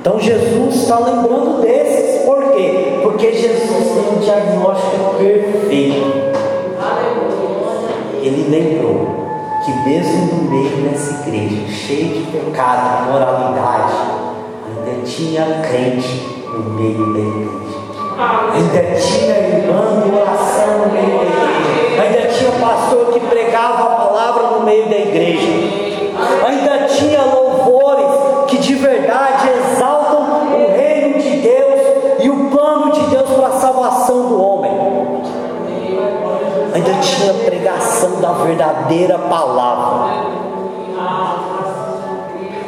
[0.00, 3.00] Então Jesus está lembrando desses Por quê?
[3.02, 6.32] Porque Jesus tem um diagnóstico perfeito.
[8.20, 9.21] Ele lembrou
[9.64, 13.94] que mesmo no meio dessa igreja, cheia de pecado, moralidade,
[14.66, 17.62] ainda tinha crente no meio da igreja.
[18.54, 22.02] Ainda tinha irmã de oração no meio da igreja.
[22.02, 25.61] Ainda tinha pastor que pregava a palavra no meio da igreja.
[38.22, 40.12] Da verdadeira palavra.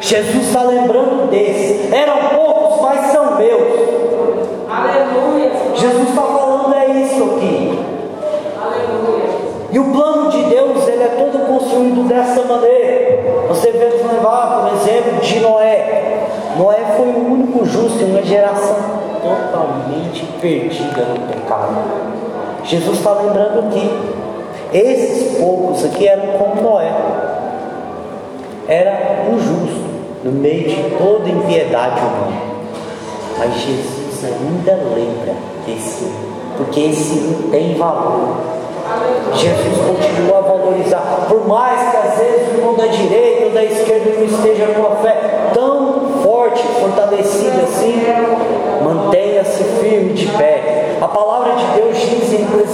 [0.00, 1.92] Jesus está lembrando desses.
[1.92, 3.62] Eram poucos, mas são meus.
[4.68, 5.52] Aleluia.
[5.76, 7.78] Jesus está falando é isso aqui.
[8.60, 9.24] Aleluia.
[9.70, 13.46] E o plano de Deus, ele é todo construído dessa maneira.
[13.48, 16.26] Você vê levar, por exemplo, de Noé.
[16.58, 18.76] Noé foi o único justo em uma geração
[19.22, 21.76] totalmente perdida no pecado.
[22.64, 24.13] Jesus está lembrando aqui.
[24.74, 26.92] Esses poucos aqui eram como Noé.
[28.66, 29.84] Era um justo
[30.24, 32.42] no meio de toda impiedade humana.
[33.38, 36.10] Mas Jesus ainda lembra desse,
[36.56, 38.36] porque esse não tem valor.
[39.34, 43.64] Jesus continua a valorizar, por mais que às vezes o irmão da direita ou da
[43.64, 45.16] esquerda não esteja com a fé
[45.54, 48.02] tão forte, fortalecida assim,
[48.82, 50.96] mantenha-se firme de pé.
[51.00, 52.23] A palavra de Deus diz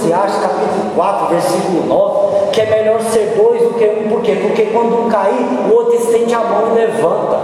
[0.01, 4.35] Eclesiastes capítulo 4, versículo 9, que é melhor ser dois do que um, por quê?
[4.41, 7.39] Porque quando um cair, o outro estende a mão e levanta.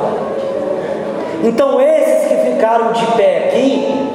[1.43, 4.10] Então esses que ficaram de pé aqui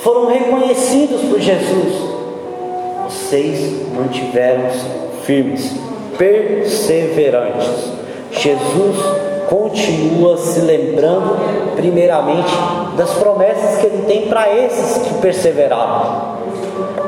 [0.00, 1.94] foram reconhecidos por Jesus.
[3.04, 4.84] Vocês mantiveram-se
[5.24, 5.76] firmes,
[6.18, 7.92] perseverantes.
[8.32, 8.96] Jesus
[9.48, 11.38] continua se lembrando,
[11.76, 12.52] primeiramente,
[12.96, 16.38] das promessas que ele tem para esses que perseveraram,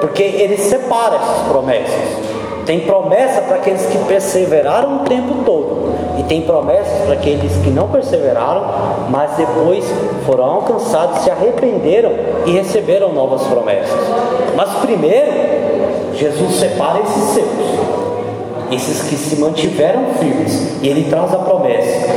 [0.00, 2.40] porque ele separa essas promessas.
[2.66, 7.70] Tem promessa para aqueles que perseveraram o tempo todo, e tem promessas para aqueles que
[7.70, 8.62] não perseveraram,
[9.08, 9.84] mas depois
[10.26, 12.12] foram alcançados, se arrependeram
[12.46, 13.98] e receberam novas promessas.
[14.54, 15.32] Mas primeiro,
[16.14, 17.48] Jesus separa esses seus,
[18.70, 22.08] esses que se mantiveram firmes, e ele traz a promessa: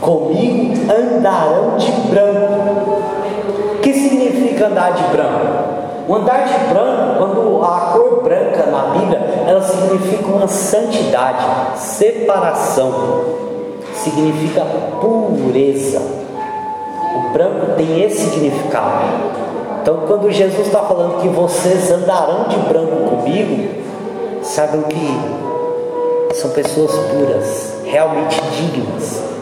[0.00, 3.02] Comigo andarão de branco.
[3.74, 5.69] O que significa andar de branco?
[6.08, 13.24] O andar de branco, quando a cor branca na Bíblia, ela significa uma santidade, separação,
[13.94, 14.64] significa
[15.00, 16.00] pureza.
[17.16, 19.04] O branco tem esse significado.
[19.82, 23.68] Então, quando Jesus está falando que vocês andarão de branco comigo,
[24.42, 29.39] sabem que são pessoas puras, realmente dignas.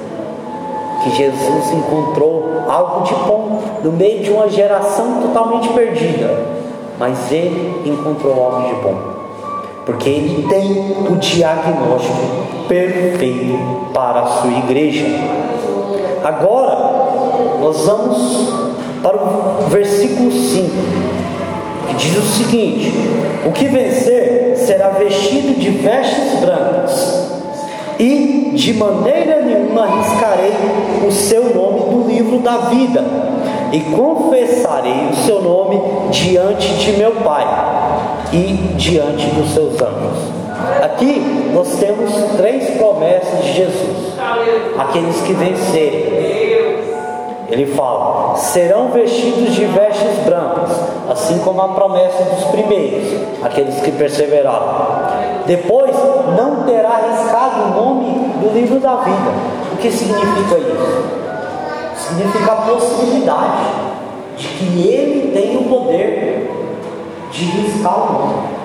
[1.02, 6.58] Que Jesus encontrou algo de bom no meio de uma geração totalmente perdida
[6.98, 8.96] mas ele encontrou algo de bom,
[9.86, 13.56] porque ele tem o diagnóstico perfeito
[13.94, 15.06] para a sua igreja.
[16.24, 16.76] Agora,
[17.60, 18.52] nós vamos
[19.00, 20.70] para o versículo 5,
[21.88, 22.92] que diz o seguinte:
[23.46, 27.30] O que vencer será vestido de vestes brancas,
[28.00, 28.27] e
[28.58, 30.52] de maneira nenhuma arriscarei
[31.06, 33.04] o seu nome do livro da vida
[33.70, 35.80] e confessarei o seu nome
[36.10, 37.46] diante de meu Pai
[38.32, 40.38] e diante dos seus anjos.
[40.82, 44.14] Aqui nós temos três promessas de Jesus.
[44.76, 46.78] Aqueles que vencerem.
[47.48, 50.70] Ele fala: serão vestidos de vestes brancas,
[51.08, 53.06] assim como a promessa dos primeiros,
[53.42, 55.27] aqueles que perseveraram.
[55.48, 55.96] Depois,
[56.36, 59.32] não terá arriscado o nome do livro da vida.
[59.72, 61.18] O que significa isso?
[62.08, 63.66] significa a possibilidade
[64.36, 66.50] de que ele tem o poder
[67.30, 68.57] de riscar o mundo.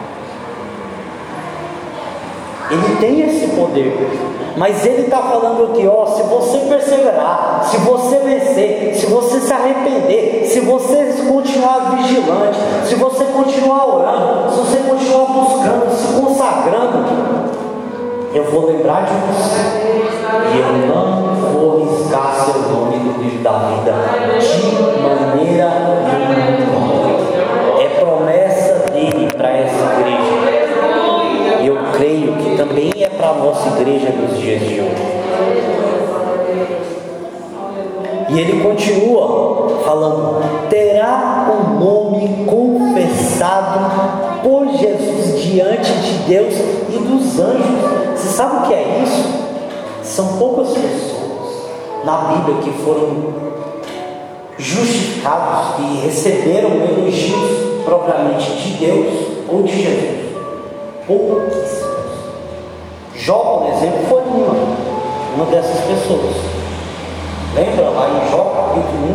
[2.71, 4.09] Ele tem esse poder,
[4.55, 9.51] mas ele está falando aqui, ó, se você perseverar, se você vencer, se você se
[9.53, 17.05] arrepender, se você continuar vigilante, se você continuar orando, se você continuar buscando, se consagrando,
[18.33, 20.03] eu vou lembrar de você
[20.53, 23.93] e eu não vou riscar seu nome do livro da vida
[24.89, 25.69] de maneira
[26.15, 27.03] nenhuma.
[27.79, 29.27] É promessa dele
[33.17, 35.13] para a nossa igreja nos dias de hoje.
[38.29, 46.53] E ele continua falando: terá o nome confessado por Jesus diante de Deus
[46.89, 47.65] e dos anjos.
[48.15, 49.43] Você sabe o que é isso?
[50.03, 51.23] São poucas pessoas
[52.03, 53.43] na Bíblia que foram
[54.57, 59.13] justificados que receberam elogios propriamente de Deus
[59.49, 60.33] ou de Jesus?
[61.05, 61.92] Pouquíssimos.
[63.15, 64.55] Jó, por exemplo, foi uma,
[65.35, 66.35] uma dessas pessoas.
[67.55, 69.07] Lembra lá em Jó, capítulo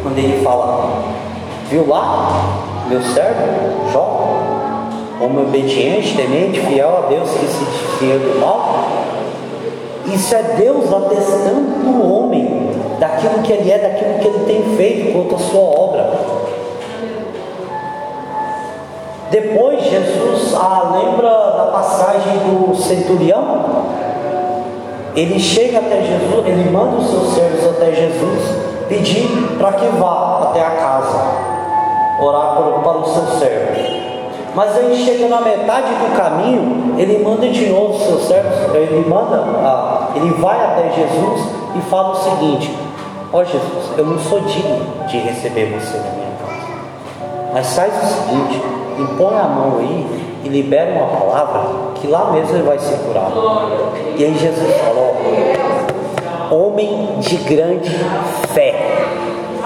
[0.00, 1.04] 1, quando ele fala,
[1.70, 4.20] viu lá, meu servo, Jó,
[5.20, 8.84] homem obediente, temente, fiel a Deus, que se desvia do mal?
[10.12, 15.12] Isso é Deus atestando o homem daquilo que ele é, daquilo que ele tem feito
[15.12, 16.10] quanto a sua obra.
[19.30, 19.73] Depois
[20.56, 23.64] Ah, lembra da passagem do centurião.
[25.14, 28.42] Ele chega até Jesus, ele manda os seus servos até Jesus,
[28.88, 29.28] pedir
[29.58, 31.18] para que vá até a casa,
[32.20, 33.78] orar para, os seus servos.
[34.56, 39.08] Mas aí chega na metade do caminho, ele manda de novo os seus servos, ele
[39.08, 42.76] manda, ah, ele vai até Jesus e fala o seguinte:
[43.32, 46.54] Ó oh, Jesus, eu não sou digno de receber você na minha casa.
[47.52, 48.62] Mas faz o seguinte,
[48.98, 53.32] impõe a mão aí e libera uma palavra que lá mesmo ele vai se curar.
[54.16, 55.16] E aí Jesus falou,
[56.50, 57.90] homem de grande
[58.52, 58.74] fé.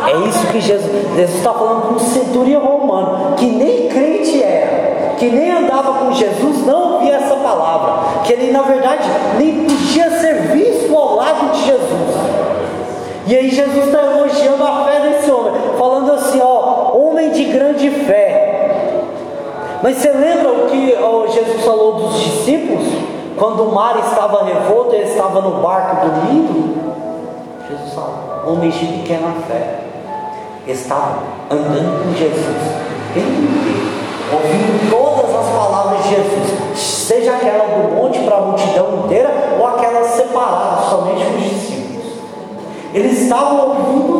[0.07, 5.15] É isso que Jesus, Jesus está falando com um centurião romano, que nem crente era,
[5.19, 9.03] que nem andava com Jesus, não ouvia essa palavra, que ele na verdade
[9.37, 12.39] nem podia ser visto ao lado de Jesus.
[13.27, 17.91] E aí Jesus está elogiando a fé desse homem, falando assim, ó, homem de grande
[17.91, 18.48] fé.
[19.83, 20.97] Mas você lembra o que
[21.33, 22.85] Jesus falou dos discípulos?
[23.37, 26.77] Quando o mar estava revolto e ele estava no barco dormindo?
[27.69, 29.81] Jesus falou, homens de pequena fé.
[30.67, 32.57] Estavam andando com Jesus,
[34.31, 39.67] ouvindo todas as palavras de Jesus, seja aquela do monte para a multidão inteira ou
[39.67, 42.07] aquela separada somente para os discípulos.
[42.93, 44.18] Eles estavam ouvindo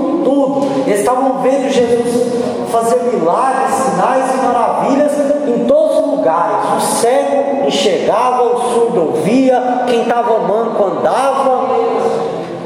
[0.87, 2.33] eles estavam vendo Jesus
[2.71, 5.13] fazer milagres, sinais e maravilhas
[5.47, 6.57] em todos os lugares.
[6.77, 11.69] O cego enxergava, o surdo ouvia, quem estava manco andava.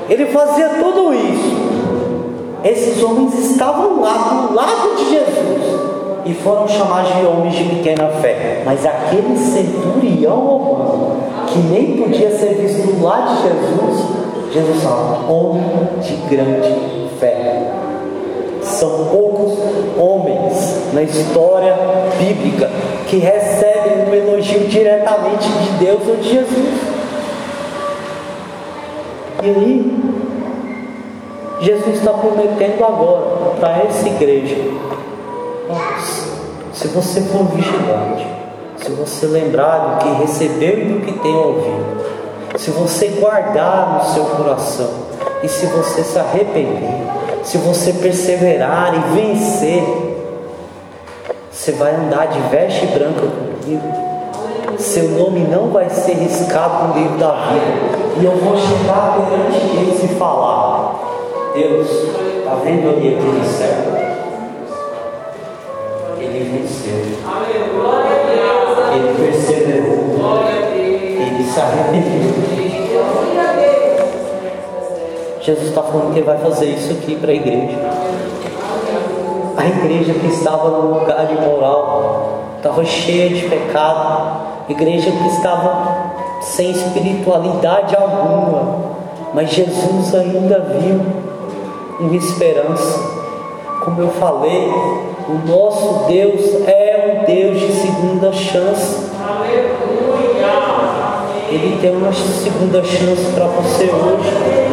[0.08, 1.62] Ele fazia tudo isso.
[2.64, 5.80] Esses homens estavam lá, do lado de Jesus,
[6.24, 8.62] e foram chamados de homens de pequena fé.
[8.64, 11.16] Mas aquele centurião romano,
[11.48, 15.64] que nem podia ser visto do lado de Jesus, Jesus fala, homem
[16.00, 17.62] de grande fé.
[18.62, 19.58] São poucos
[19.96, 21.76] homens na história
[22.18, 22.68] bíblica
[23.06, 26.92] que recebem um elogio diretamente de Deus ou de Jesus.
[29.42, 30.02] E aí,
[31.60, 34.56] Jesus está prometendo agora para essa igreja:
[36.72, 38.26] se você for vigilante,
[38.76, 42.02] se você lembrar do que recebeu e do que tem ouvido,
[42.56, 45.01] se você guardar no seu coração
[45.42, 46.88] e se você se arrepender,
[47.42, 49.82] se você perseverar e vencer,
[51.50, 54.12] você vai andar de veste branca comigo.
[54.78, 58.02] Seu nome não vai ser riscado no livro da vida.
[58.20, 60.94] E eu vou chegar perante eles e falar:
[61.54, 63.96] Deus, está vendo ali aquele servo?
[66.18, 66.94] Ele venceu.
[68.94, 70.12] Ele perseverou
[70.72, 72.61] ele se arrependeu.
[75.42, 77.76] Jesus está falando que ele vai fazer isso aqui para a igreja.
[79.56, 86.70] A igreja que estava num lugar imoral, estava cheia de pecado, igreja que estava sem
[86.70, 88.92] espiritualidade alguma,
[89.34, 91.00] mas Jesus ainda viu
[91.98, 93.00] uma esperança.
[93.84, 94.68] Como eu falei,
[95.28, 99.10] o nosso Deus é um Deus de segunda chance.
[101.50, 104.71] Ele tem uma segunda chance para você hoje.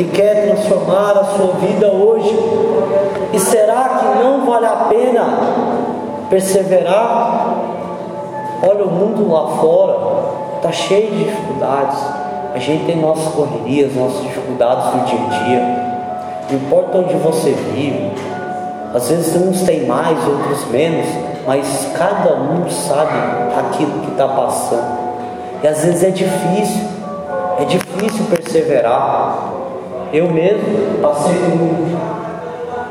[0.00, 2.34] Ele quer transformar a sua vida hoje.
[3.34, 5.24] E será que não vale a pena
[6.30, 7.54] perseverar?
[8.62, 9.98] Olha, o mundo lá fora
[10.56, 11.98] está cheio de dificuldades.
[12.54, 15.60] A gente tem nossas correrias, nossas dificuldades do dia a dia.
[16.50, 18.10] Não importa onde você vive,
[18.94, 21.06] às vezes uns têm mais, outros menos,
[21.46, 23.18] mas cada um sabe
[23.58, 24.98] aquilo que está passando.
[25.62, 26.88] E às vezes é difícil,
[27.58, 29.60] é difícil perseverar.
[30.12, 31.96] Eu mesmo passei por um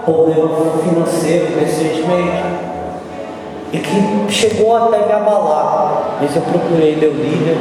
[0.06, 2.44] problema financeiro recentemente
[3.74, 6.18] e que chegou até me abalar.
[6.22, 7.58] Mas eu procurei meu líder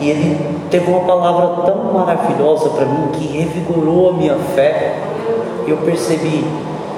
[0.00, 4.94] e ele teve uma palavra tão maravilhosa para mim que revigorou a minha fé.
[5.66, 6.44] Eu percebi,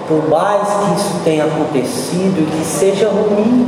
[0.07, 3.67] por mais que isso tenha acontecido e que seja ruim,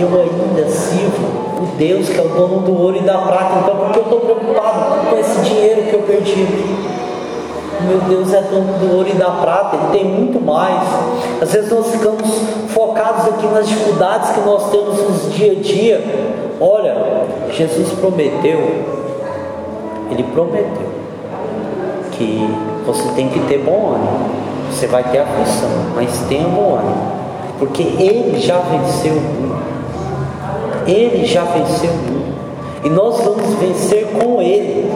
[0.00, 1.26] eu ainda sirvo
[1.62, 3.60] o Deus que é o dono do ouro e da prata.
[3.62, 6.94] Então, por que eu estou preocupado com esse dinheiro que eu perdi
[7.84, 10.82] meu Deus é dono do ouro e da prata, Ele tem muito mais.
[11.40, 12.22] Às vezes nós ficamos
[12.68, 16.04] focados aqui nas dificuldades que nós temos no dia a dia.
[16.60, 16.96] Olha,
[17.50, 18.58] Jesus prometeu,
[20.10, 20.94] Ele prometeu
[22.12, 22.48] que
[22.86, 24.44] você tem que ter bom ânimo.
[24.70, 27.12] Você vai ter aflição, mas tenha bom ânimo,
[27.58, 29.73] porque Ele já venceu o mundo.
[30.86, 32.34] Ele já venceu o mundo.
[32.84, 34.90] E nós vamos vencer com Ele.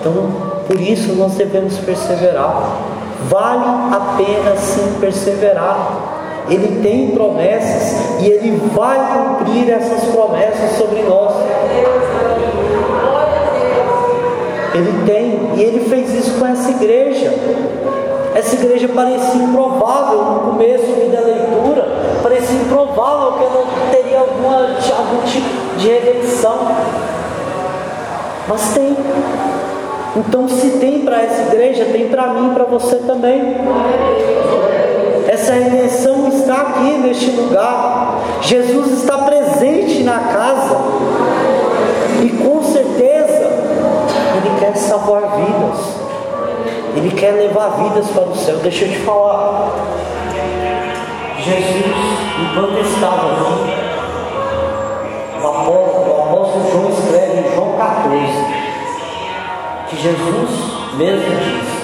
[0.00, 0.12] Então,
[0.66, 2.78] por isso nós devemos perseverar.
[3.28, 6.16] Vale a pena sim perseverar.
[6.48, 11.34] Ele tem promessas e Ele vai cumprir essas promessas sobre nós.
[14.74, 17.34] Ele tem, e Ele fez isso com essa igreja.
[18.34, 21.88] Essa igreja parecia improvável no começo da leitura,
[22.22, 23.64] parecia improvável que ela
[24.28, 24.56] alguma,
[24.96, 26.68] algum tipo de redenção.
[28.48, 28.96] Mas tem.
[30.16, 33.56] Então, se tem para essa igreja, tem para mim e para você também.
[35.28, 38.18] Essa redenção está aqui neste lugar.
[38.42, 40.76] Jesus está presente na casa.
[42.24, 43.46] E com certeza,
[44.36, 45.98] Ele quer salvar vidas.
[46.96, 48.56] Ele quer levar vidas para o céu.
[48.56, 49.68] Deixa eu te falar.
[51.38, 51.94] Jesus,
[52.42, 53.77] enquanto estava aqui,
[55.68, 58.68] apóstolo, o apóstolo João escreve em João 14
[59.88, 60.50] que Jesus
[60.94, 61.78] mesmo disse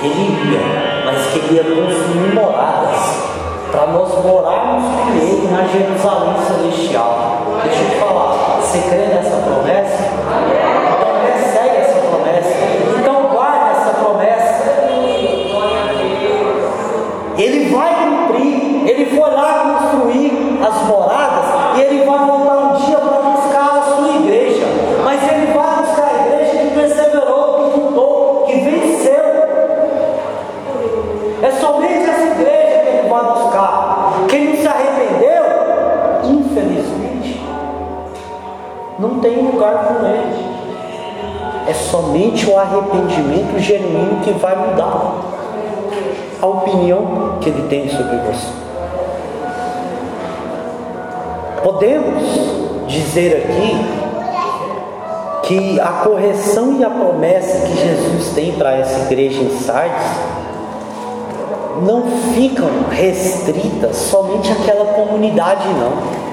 [0.00, 0.60] que ele iria,
[1.04, 3.28] mas que ele ia construir moradas
[3.70, 7.42] para nós morarmos com ele na Jerusalém celestial.
[7.62, 9.17] Deixa eu te falar, você crê
[44.32, 45.14] que vai mudar
[46.40, 48.48] a opinião que ele tem sobre você.
[51.62, 52.22] Podemos
[52.86, 53.98] dizer aqui
[55.42, 60.06] que a correção e a promessa que Jesus tem para essa igreja em Sardes
[61.82, 62.02] não
[62.34, 66.28] ficam restritas somente àquela comunidade, não.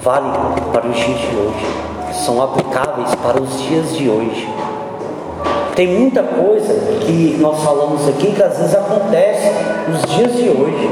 [0.00, 0.28] Vale
[0.72, 4.53] para os dias de hoje, são aplicáveis para os dias de hoje.
[5.74, 9.50] Tem muita coisa que nós falamos aqui que às vezes acontece
[9.88, 10.90] nos dias de hoje.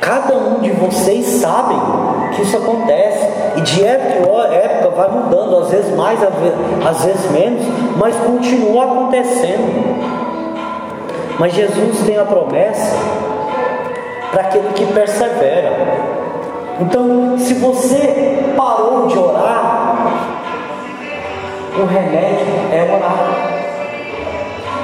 [0.00, 1.74] Cada um de vocês sabe
[2.34, 3.26] que isso acontece.
[3.56, 7.64] E de época em época vai mudando, às vezes mais, às vezes menos,
[7.96, 10.00] mas continua acontecendo.
[11.38, 12.96] Mas Jesus tem a promessa
[14.30, 15.72] para aquele que persevera.
[16.80, 19.59] Então, se você parou de orar,
[21.80, 23.50] o remédio é orar.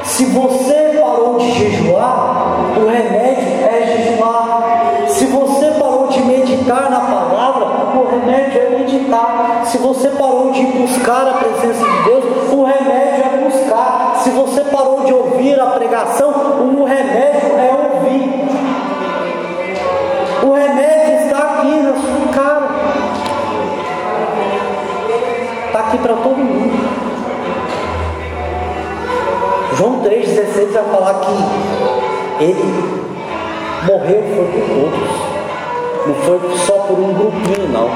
[0.03, 5.07] Se você parou de jejuar, o remédio é jejuar.
[5.09, 7.67] Se você parou de meditar na palavra,
[7.99, 9.63] o remédio é meditar.
[9.65, 12.25] Se você parou de buscar a presença de Deus,
[29.77, 33.07] João 3,16 vai falar que ele
[33.87, 35.37] morreu foi por todos.
[36.07, 37.91] Não foi só por um grupinho, não.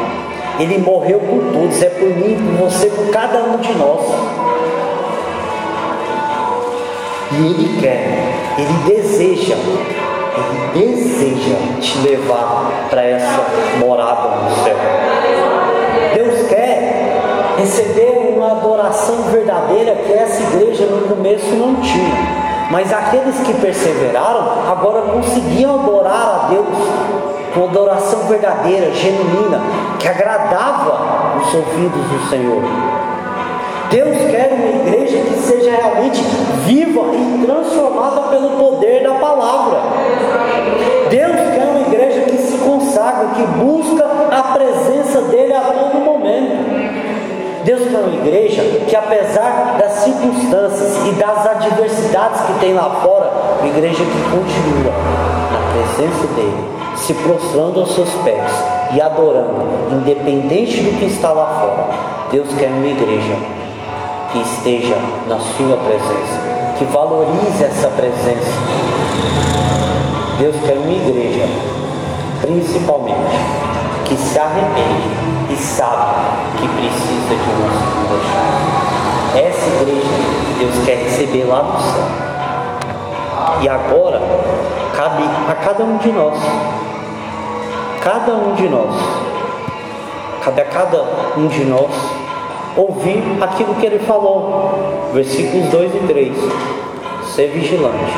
[0.58, 4.00] Ele morreu por todos, é por mim, por você, por cada um de nós.
[7.32, 8.08] E Ele quer,
[8.58, 13.46] Ele deseja, Ele deseja te levar para essa
[13.78, 14.76] morada no céu.
[17.60, 22.40] Deus quer receber uma adoração verdadeira que essa igreja no começo não tinha.
[22.70, 26.66] Mas aqueles que perseveraram agora conseguiam adorar a Deus
[27.52, 29.60] com adoração verdadeira, genuína,
[29.98, 32.62] que agradava os ouvidos do Senhor.
[33.90, 36.22] Deus quer uma igreja que seja realmente
[36.64, 39.80] viva e transformada pelo poder da palavra.
[41.10, 46.79] Deus quer uma igreja que se consagra, que busca a presença dele a todo momento.
[47.64, 53.30] Deus quer uma igreja que, apesar das circunstâncias e das adversidades que tem lá fora,
[53.58, 54.92] uma igreja que continua
[55.52, 56.64] na presença dele,
[56.96, 58.50] se prostrando aos seus pés
[58.94, 61.86] e adorando, independente do que está lá fora.
[62.32, 63.36] Deus quer uma igreja
[64.32, 64.96] que esteja
[65.28, 66.40] na sua presença,
[66.78, 68.52] que valorize essa presença.
[70.38, 71.46] Deus quer uma igreja,
[72.40, 73.36] principalmente,
[74.06, 79.38] que se arrepende e sabe que precisa de uma segunda chance.
[79.38, 82.04] Essa igreja Deus quer receber lá no céu.
[83.62, 84.20] E agora
[84.94, 86.38] cabe a cada um de nós,
[88.02, 88.94] cada um de nós,
[90.44, 91.02] cabe a cada
[91.36, 91.90] um de nós
[92.76, 96.36] ouvir aquilo que ele falou, versículos 2 e 3.
[97.34, 98.12] Ser vigilante.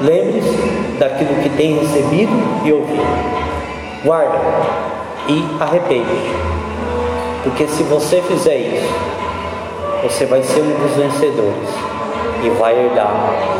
[0.00, 2.32] Lembre-se daquilo que tem recebido
[2.64, 3.46] e ouvido
[4.06, 4.38] guarda
[5.28, 6.06] e arrepende.
[7.42, 8.94] Porque se você fizer isso,
[10.02, 11.68] você vai ser um dos vencedores
[12.42, 13.10] e vai herdar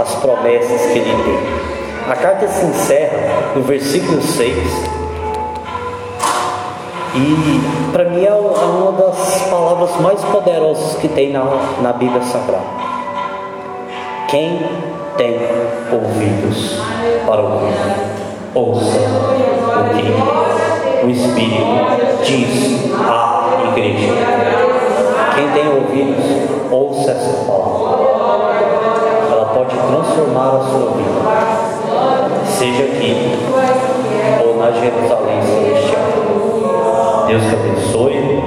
[0.01, 2.11] as promessas que ele tem.
[2.11, 4.57] A carta se encerra no versículo 6.
[7.14, 11.45] E para mim é uma das palavras mais poderosas que tem na,
[11.81, 12.64] na Bíblia Sagrada.
[14.29, 14.61] Quem
[15.17, 15.39] tem
[15.91, 16.79] ouvidos
[17.25, 17.75] para ouvir,
[18.55, 18.99] ouça
[19.79, 20.56] o que
[21.07, 21.65] o Espírito
[22.25, 24.13] diz à igreja.
[25.37, 26.25] Quem tem ouvidos,
[26.69, 28.07] ouça essa palavra.
[29.31, 31.21] Ela pode transformar a sua vida,
[32.45, 33.39] seja aqui
[34.45, 36.07] ou na Jerusalém Celestial.
[37.29, 38.43] Deus te abençoe.